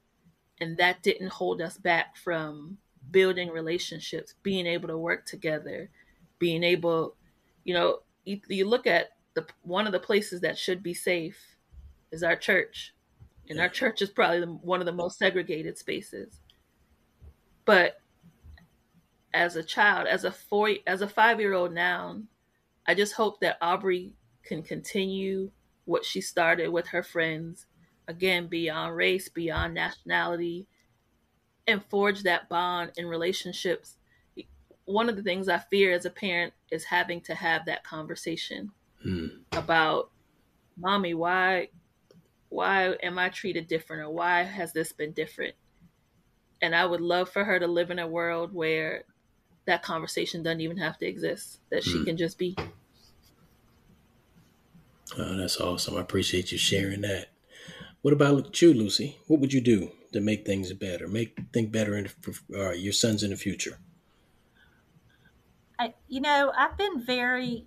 [0.61, 2.79] and that didn't hold us back from
[3.11, 5.91] building relationships, being able to work together,
[6.39, 7.17] being able,
[7.65, 11.57] you know, you, you look at the one of the places that should be safe
[12.13, 12.95] is our church,
[13.49, 16.41] and our church is probably the, one of the most segregated spaces.
[17.65, 18.01] But
[19.33, 22.23] as a child, as a four, as a five year old now,
[22.87, 24.13] I just hope that Aubrey
[24.45, 25.51] can continue
[25.85, 27.67] what she started with her friends,
[28.09, 30.67] again beyond race, beyond nationality,
[31.67, 33.97] and forge that bond in relationships.
[34.85, 38.73] One of the things I fear as a parent is having to have that conversation
[39.03, 39.29] hmm.
[39.53, 40.11] about,
[40.77, 41.69] mommy, why
[42.51, 45.57] why am I treated different or why has this been different?
[46.63, 49.03] And I would love for her to live in a world where
[49.67, 52.05] that conversation doesn't even have to exist, that she hmm.
[52.05, 52.57] can just be.
[55.19, 55.97] Oh, that's awesome.
[55.97, 57.29] I appreciate you sharing that.
[58.05, 59.17] What about you, Lucy?
[59.29, 62.11] What would you do to make things better, make think better in
[62.55, 63.79] uh, your sons in the future?
[65.79, 67.65] I, you know, I've been very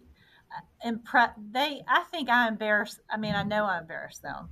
[0.55, 1.39] uh, impressed.
[1.51, 2.99] They, I think I embarrass.
[3.09, 4.49] I mean, I know I embarrass them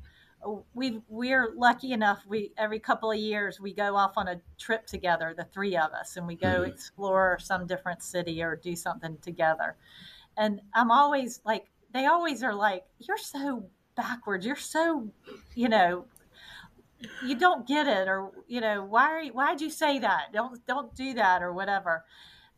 [0.74, 4.86] we we're lucky enough we every couple of years we go off on a trip
[4.86, 6.72] together the three of us and we go mm-hmm.
[6.72, 9.76] explore some different city or do something together
[10.38, 15.08] and i'm always like they always are like you're so backwards you're so
[15.56, 16.06] you know
[17.26, 20.66] you don't get it or you know why are you, why'd you say that don't
[20.66, 22.04] don't do that or whatever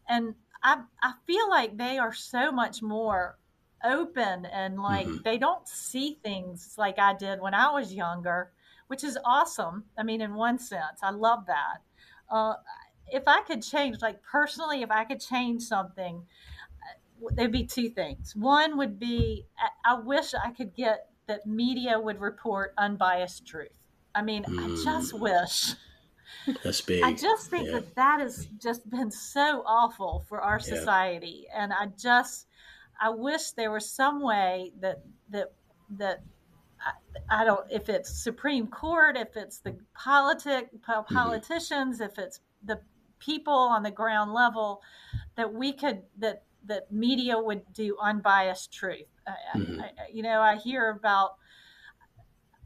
[0.08, 3.38] and i i feel like they are so much more
[3.84, 5.18] open and like mm-hmm.
[5.24, 8.52] they don't see things like I did when I was younger,
[8.88, 9.86] which is awesome.
[9.98, 11.82] I mean, in one sense, I love that.
[12.30, 12.56] Uh,
[13.08, 16.24] if I could change, like personally, if I could change something,
[16.82, 18.36] uh, there'd be two things.
[18.36, 23.70] One would be I, I wish I could get that media would report unbiased truth.
[24.16, 24.60] I mean, mm.
[24.60, 25.20] I just mm.
[25.20, 25.74] wish.
[26.64, 27.04] That's big.
[27.04, 27.74] I just think yeah.
[27.74, 31.64] that that has just been so awful for our society, yeah.
[31.64, 32.48] and I just
[33.00, 35.54] I wish there was some way that that
[35.98, 36.24] that
[37.30, 41.14] I, I don't if it's Supreme Court, if it's the politic mm-hmm.
[41.14, 42.12] politicians, mm-hmm.
[42.12, 42.80] if it's the
[43.20, 44.82] people on the ground level,
[45.36, 49.08] that we could that that media would do unbiased truth.
[49.56, 49.82] Mm-hmm.
[49.82, 51.36] I, I, you know, I hear about.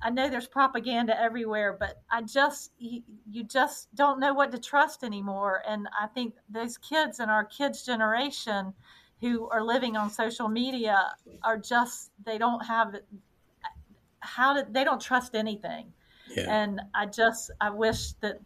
[0.03, 4.57] I know there's propaganda everywhere, but I just you, you, just don't know what to
[4.57, 5.61] trust anymore.
[5.67, 8.73] And I think those kids in our kids' generation,
[9.21, 12.95] who are living on social media are just they don't have
[14.19, 15.93] how did they don't trust anything
[16.35, 16.45] yeah.
[16.49, 18.39] and i just i wish that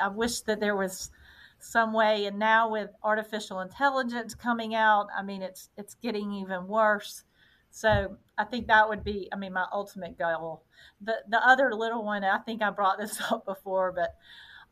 [0.00, 1.10] i wish that there was
[1.62, 6.66] some way and now with artificial intelligence coming out i mean it's it's getting even
[6.66, 7.24] worse
[7.70, 10.62] so i think that would be i mean my ultimate goal
[11.00, 14.14] the the other little one i think i brought this up before but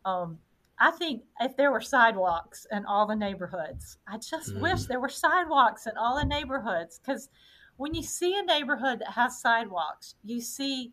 [0.09, 0.39] um,
[0.81, 4.61] I think if there were sidewalks in all the neighborhoods, I just mm.
[4.61, 7.29] wish there were sidewalks in all the neighborhoods because
[7.77, 10.93] when you see a neighborhood that has sidewalks, you see,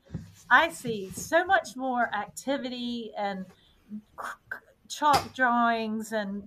[0.50, 3.46] I see so much more activity and
[4.88, 6.44] chalk drawings and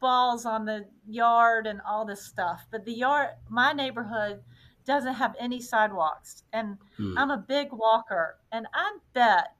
[0.00, 2.66] balls on the yard and all this stuff.
[2.70, 4.42] But the yard, my neighborhood
[4.84, 6.42] doesn't have any sidewalks.
[6.52, 7.14] And mm.
[7.16, 8.38] I'm a big walker.
[8.50, 9.54] And I bet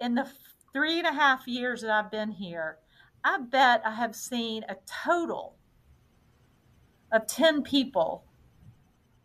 [0.00, 0.30] in the
[0.72, 2.78] three and a half years that I've been here,
[3.24, 5.56] I bet I have seen a total
[7.12, 8.24] of 10 people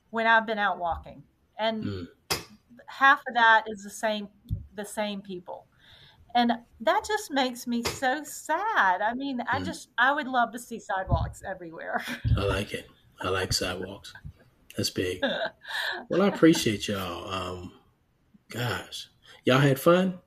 [0.10, 1.24] when I've been out walking.
[1.58, 2.08] And mm.
[2.86, 4.30] half of that is the same
[4.76, 5.66] the same people.
[6.38, 9.02] And that just makes me so sad.
[9.02, 9.66] I mean, I hmm.
[9.66, 12.04] just I would love to see sidewalks everywhere.
[12.38, 12.88] I like it.
[13.20, 14.14] I like sidewalks.
[14.78, 15.22] That's big.
[16.10, 17.28] well, I appreciate y'all.
[17.34, 17.72] Um,
[18.50, 19.10] gosh,
[19.44, 20.20] y'all had fun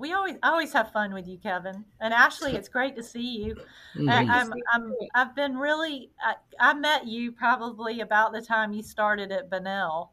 [0.00, 1.84] we always always have fun with you, Kelvin.
[2.00, 3.54] And Ashley, it's great to see you.
[3.94, 4.08] Mm-hmm.
[4.08, 8.82] I, am I'm I've been really I, I, met you probably about the time you
[8.82, 10.08] started at Bunnelle,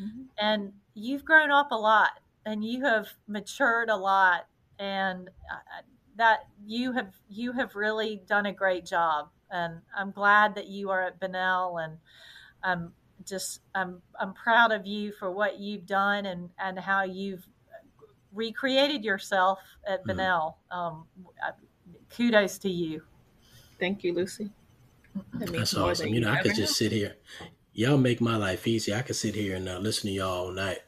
[0.00, 0.22] mm-hmm.
[0.38, 2.10] and you've grown up a lot,
[2.48, 4.46] and you have matured a lot,
[4.78, 5.82] and uh,
[6.16, 9.28] that you have you have really done a great job.
[9.50, 11.98] And I'm glad that you are at Bunnelle, and
[12.62, 12.92] I'm
[13.26, 17.46] just I'm I'm proud of you for what you've done and and how you've
[18.32, 20.18] recreated yourself at mm-hmm.
[20.18, 20.54] Bunnelle.
[20.70, 21.04] Um,
[22.16, 23.02] kudos to you.
[23.78, 24.50] Thank you, Lucy.
[25.34, 26.08] That That's awesome.
[26.08, 27.16] You know, I could just sit here.
[27.74, 28.94] Y'all make my life easy.
[28.94, 30.78] I could sit here and uh, listen to y'all all night.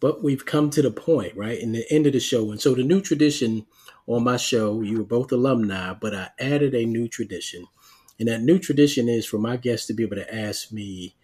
[0.00, 1.58] But we've come to the point, right?
[1.58, 2.50] In the end of the show.
[2.50, 3.66] And so the new tradition
[4.06, 7.66] on my show, you were both alumni, but I added a new tradition.
[8.18, 11.16] And that new tradition is for my guests to be able to ask me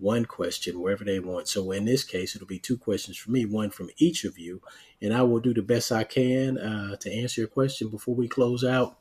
[0.00, 1.46] one question wherever they want.
[1.48, 4.62] So in this case, it'll be two questions for me, one from each of you,
[5.02, 8.26] and I will do the best I can uh, to answer your question before we
[8.26, 8.98] close out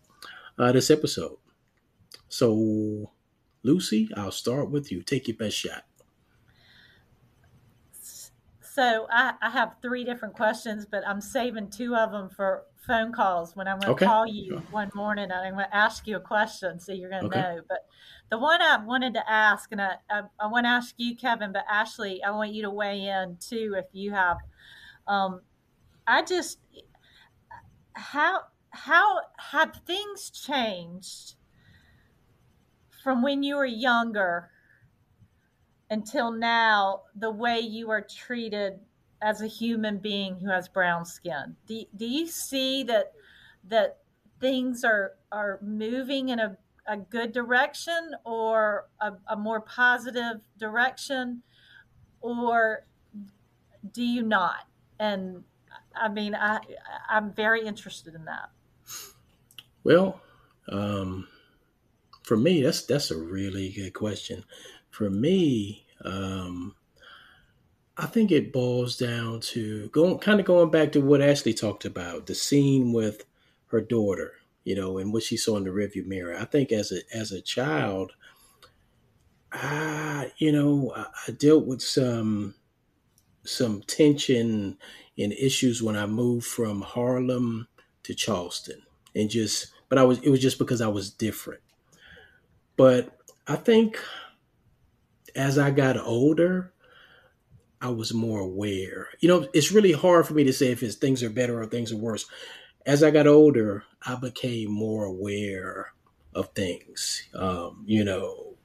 [0.57, 1.37] uh, this episode.
[2.27, 3.11] So,
[3.63, 5.01] Lucy, I'll start with you.
[5.01, 5.83] Take your best shot.
[8.79, 13.11] So I, I have three different questions, but I'm saving two of them for phone
[13.11, 14.05] calls when I'm going to okay.
[14.05, 17.23] call you one morning and I'm going to ask you a question, so you're going
[17.23, 17.41] to okay.
[17.41, 17.61] know.
[17.67, 17.79] But
[18.29, 21.51] the one I wanted to ask, and I, I, I, want to ask you, Kelvin,
[21.51, 24.37] but Ashley, I want you to weigh in too if you have.
[25.09, 25.41] Um,
[26.07, 26.59] I just
[27.91, 29.17] how how
[29.51, 31.33] have things changed
[33.03, 34.51] from when you were younger
[35.89, 37.03] until now?
[37.15, 38.79] The way you are treated
[39.21, 41.55] as a human being who has brown skin.
[41.67, 43.13] Do, do you see that
[43.65, 43.99] that
[44.39, 51.43] things are are moving in a, a good direction or a, a more positive direction
[52.21, 52.85] or
[53.91, 54.67] do you not?
[54.99, 55.43] And
[55.95, 56.59] I mean, I
[57.09, 58.49] I'm very interested in that.
[59.83, 60.21] Well,
[60.69, 61.27] um,
[62.23, 64.43] for me, that's that's a really good question.
[64.89, 66.75] For me, um,
[67.97, 71.83] I think it boils down to going kind of going back to what Ashley talked
[71.83, 73.25] about the scene with
[73.67, 74.33] her daughter,
[74.63, 76.35] you know, and what she saw in the rearview mirror.
[76.37, 78.13] I think as a as a child,
[79.51, 82.55] I you know I, I dealt with some
[83.43, 84.77] some tension
[85.17, 87.67] and issues when I moved from Harlem
[88.03, 88.81] to Charleston,
[89.13, 91.61] and just but I was it was just because I was different.
[92.77, 93.99] But I think
[95.39, 96.73] as I got older,
[97.81, 99.07] I was more aware.
[99.21, 101.65] You know, it's really hard for me to say if it's things are better or
[101.65, 102.25] things are worse.
[102.85, 105.93] As I got older, I became more aware
[106.35, 107.23] of things.
[107.33, 108.55] Um, you know,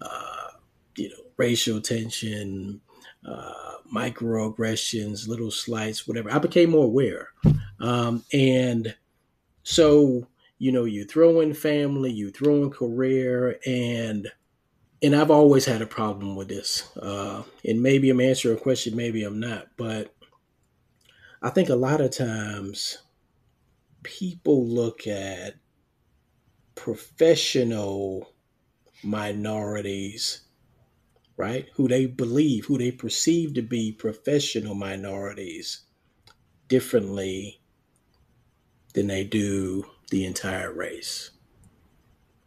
[0.00, 0.50] uh,
[0.96, 2.80] you know, racial tension,
[3.26, 6.30] uh, microaggressions, little slights, whatever.
[6.30, 7.30] I became more aware,
[7.80, 8.94] um, and
[9.64, 14.30] so you know, you throw in family, you throw in career, and
[15.02, 16.96] and I've always had a problem with this.
[16.96, 20.14] Uh, and maybe I'm answering a question, maybe I'm not, but
[21.42, 22.98] I think a lot of times
[24.04, 25.56] people look at
[26.76, 28.32] professional
[29.02, 30.42] minorities,
[31.36, 31.68] right?
[31.74, 35.80] Who they believe, who they perceive to be professional minorities
[36.68, 37.60] differently
[38.94, 41.30] than they do the entire race.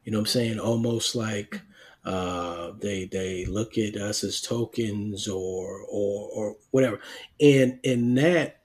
[0.03, 0.60] You know what I'm saying?
[0.60, 1.62] Almost like
[2.06, 6.99] uh, they they look at us as tokens or or or whatever.
[7.41, 8.62] And in that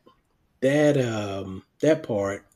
[0.60, 2.46] that um that part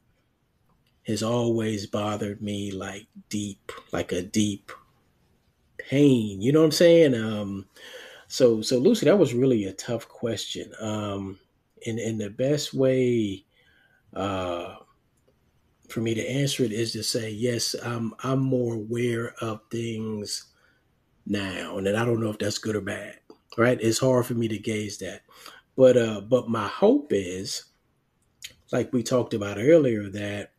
[1.07, 4.73] has always bothered me like deep, like a deep
[5.79, 6.41] pain.
[6.43, 7.15] You know what I'm saying?
[7.15, 7.67] Um
[8.29, 10.71] so so Lucy, that was really a tough question.
[10.81, 11.39] Um
[11.83, 13.45] in in the best way
[14.15, 14.77] uh
[15.89, 20.51] for me to answer it is to say yes, I'm I'm more aware of things
[21.27, 21.79] now.
[21.79, 23.19] And I don't know if that's good or bad,
[23.57, 23.79] right?
[23.81, 25.23] It's hard for me to gauge that.
[25.77, 27.65] But uh, but my hope is,
[28.73, 30.53] like we talked about earlier, that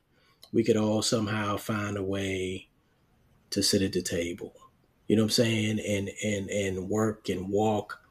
[0.52, 2.70] we could all somehow find a way
[3.52, 4.54] to sit at the table.
[5.08, 5.80] You know what I'm saying?
[5.80, 8.02] And and and work and walk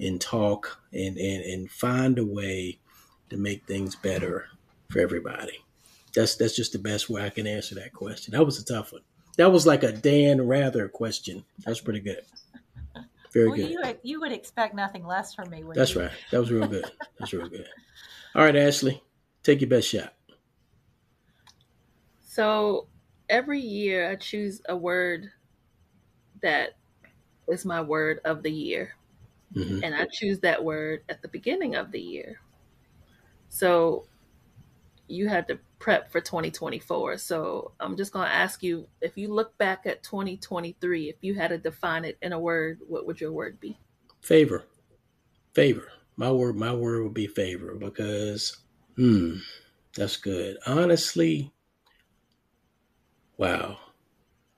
[0.00, 2.78] and talk and and, and find a way
[3.30, 4.46] to make things better
[4.90, 5.64] for everybody.
[6.14, 8.32] That's that's just the best way I can answer that question.
[8.32, 9.02] That was a tough one.
[9.38, 11.44] That was like a Dan Rather question.
[11.64, 12.22] That's pretty good.
[13.32, 13.70] Very well, good.
[13.70, 15.62] You, you would expect nothing less from me.
[15.74, 16.02] That's you?
[16.02, 16.10] right.
[16.32, 16.84] That was real good.
[17.18, 17.68] That's real good.
[18.34, 19.00] All right, Ashley,
[19.44, 20.12] take your best shot.
[22.20, 22.88] So
[23.28, 25.30] every year I choose a word
[26.42, 26.70] that
[27.46, 28.96] is my word of the year.
[29.54, 29.84] Mm-hmm.
[29.84, 32.40] And I choose that word at the beginning of the year.
[33.50, 34.06] So
[35.06, 37.18] you had to prep for 2024.
[37.18, 41.34] So I'm just going to ask you if you look back at 2023, if you
[41.34, 43.78] had to define it in a word, what would your word be?
[44.22, 44.64] Favor.
[45.54, 45.88] Favor.
[46.16, 48.58] My word, my word would be favor because,
[48.96, 49.36] hmm,
[49.94, 50.56] that's good.
[50.66, 51.52] Honestly,
[53.36, 53.78] wow,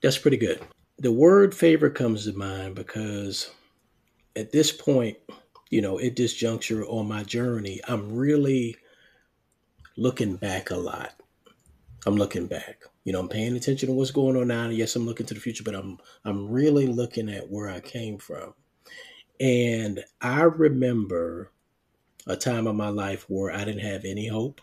[0.02, 0.60] that's pretty good.
[0.98, 3.50] The word favor comes to mind because
[4.36, 5.18] at this point,
[5.70, 8.76] you know, at this juncture on my journey, I'm really
[10.00, 11.12] looking back a lot.
[12.06, 12.84] I'm looking back.
[13.04, 14.70] You know, I'm paying attention to what's going on now.
[14.70, 18.16] Yes, I'm looking to the future, but I'm I'm really looking at where I came
[18.16, 18.54] from.
[19.38, 21.52] And I remember
[22.26, 24.62] a time of my life where I didn't have any hope.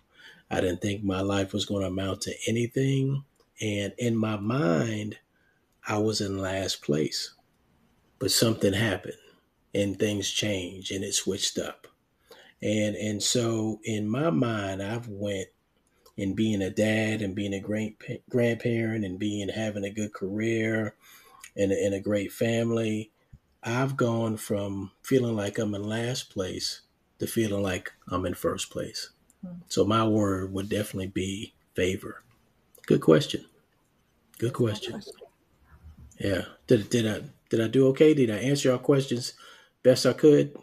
[0.49, 3.23] I didn't think my life was going to amount to anything.
[3.61, 5.19] And in my mind,
[5.87, 7.33] I was in last place.
[8.17, 9.17] But something happened
[9.75, 11.87] and things changed and it switched up.
[12.61, 15.47] And and so in my mind, I've went
[16.15, 20.95] in being a dad and being a great grandparent and being having a good career
[21.55, 23.11] and, and a great family.
[23.61, 26.81] I've gone from feeling like I'm in last place
[27.19, 29.11] to feeling like I'm in first place.
[29.45, 29.57] Hmm.
[29.67, 32.23] So my word would definitely be favor.
[32.87, 33.45] Good question.
[34.39, 35.01] Good question.
[36.19, 36.45] Yeah.
[36.65, 38.13] Did did I did I do okay?
[38.13, 39.33] Did I answer your questions
[39.83, 40.55] best I could?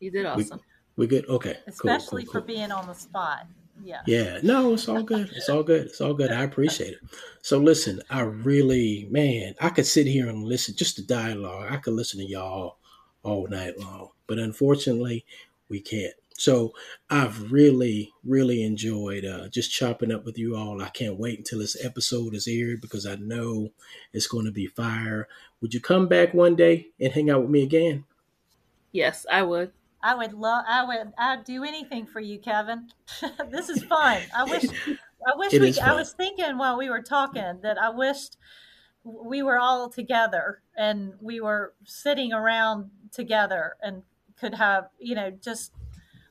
[0.00, 0.58] You did awesome.
[0.58, 0.64] We,
[0.96, 1.28] we good?
[1.28, 1.58] Okay.
[1.66, 2.40] Especially cool, cool, cool.
[2.40, 3.46] for being on the spot.
[3.82, 4.02] Yeah.
[4.06, 4.38] Yeah.
[4.42, 5.30] No, it's all good.
[5.34, 5.86] It's all good.
[5.86, 6.30] It's all good.
[6.30, 7.00] I appreciate it.
[7.42, 11.72] So listen, I really, man, I could sit here and listen just to dialogue.
[11.72, 12.76] I could listen to y'all
[13.22, 14.10] all night long.
[14.26, 15.24] But unfortunately,
[15.68, 16.14] we can't.
[16.36, 16.74] So
[17.10, 20.82] I've really, really enjoyed uh, just chopping up with you all.
[20.82, 23.70] I can't wait until this episode is aired because I know
[24.12, 25.28] it's going to be fire.
[25.60, 28.04] Would you come back one day and hang out with me again?
[28.92, 29.72] Yes, I would.
[30.04, 30.64] I would love.
[30.68, 31.12] I would.
[31.18, 32.90] I'd do anything for you, Kelvin.
[33.50, 34.20] this is fun.
[34.36, 34.64] I wish.
[35.26, 35.80] I wish we.
[35.80, 38.36] I was thinking while we were talking that I wished
[39.04, 44.02] we were all together and we were sitting around together and
[44.40, 45.72] could have you know just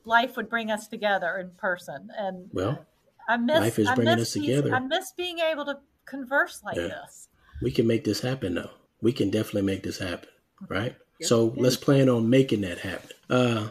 [0.06, 2.86] life would bring us together in person and well
[3.30, 6.76] i miss life is bringing us these, together i miss being able to converse like
[6.76, 6.88] yeah.
[6.88, 7.30] this
[7.62, 8.72] we can make this happen though
[9.02, 10.30] we can definitely make this happen
[10.68, 11.30] right yep.
[11.30, 13.10] so let's plan on making that happen.
[13.30, 13.70] Uh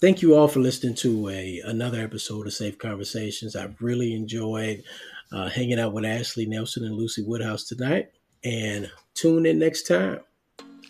[0.00, 3.56] thank you all for listening to a another episode of safe conversations.
[3.56, 4.82] I really enjoyed
[5.32, 8.10] uh, hanging out with ashley nelson and lucy woodhouse tonight
[8.44, 10.20] and tune in next time.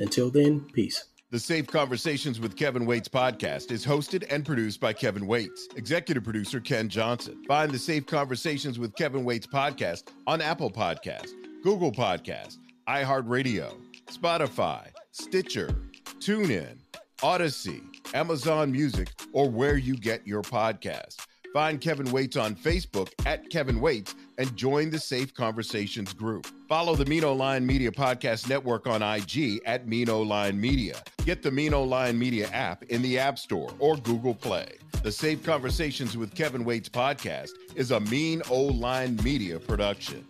[0.00, 1.04] Until then peace.
[1.30, 6.24] The Safe Conversations with Kelvin Waits podcast is hosted and produced by Kelvin Waits, executive
[6.24, 7.42] producer Ken Johnson.
[7.46, 12.56] Find the Safe Conversations with Kevin Waits podcast on Apple Podcast, Google Podcast,
[12.88, 13.74] iHeartRadio,
[14.06, 15.68] Spotify, Stitcher,
[16.20, 16.78] TuneIn,
[17.22, 17.82] Odyssey,
[18.14, 21.16] Amazon Music, or where you get your podcast.
[21.54, 26.46] Find Kelvin Waits on Facebook at Kelvin Waits and join the Safe Conversations group.
[26.68, 31.00] Follow the Mino Line Media Podcast Network on IG at Mino Line Media.
[31.24, 34.76] Get the Mino Line Media app in the App Store or Google Play.
[35.02, 40.26] The Safe Conversations with Kelvin Waits podcast is a Mino Line Media production.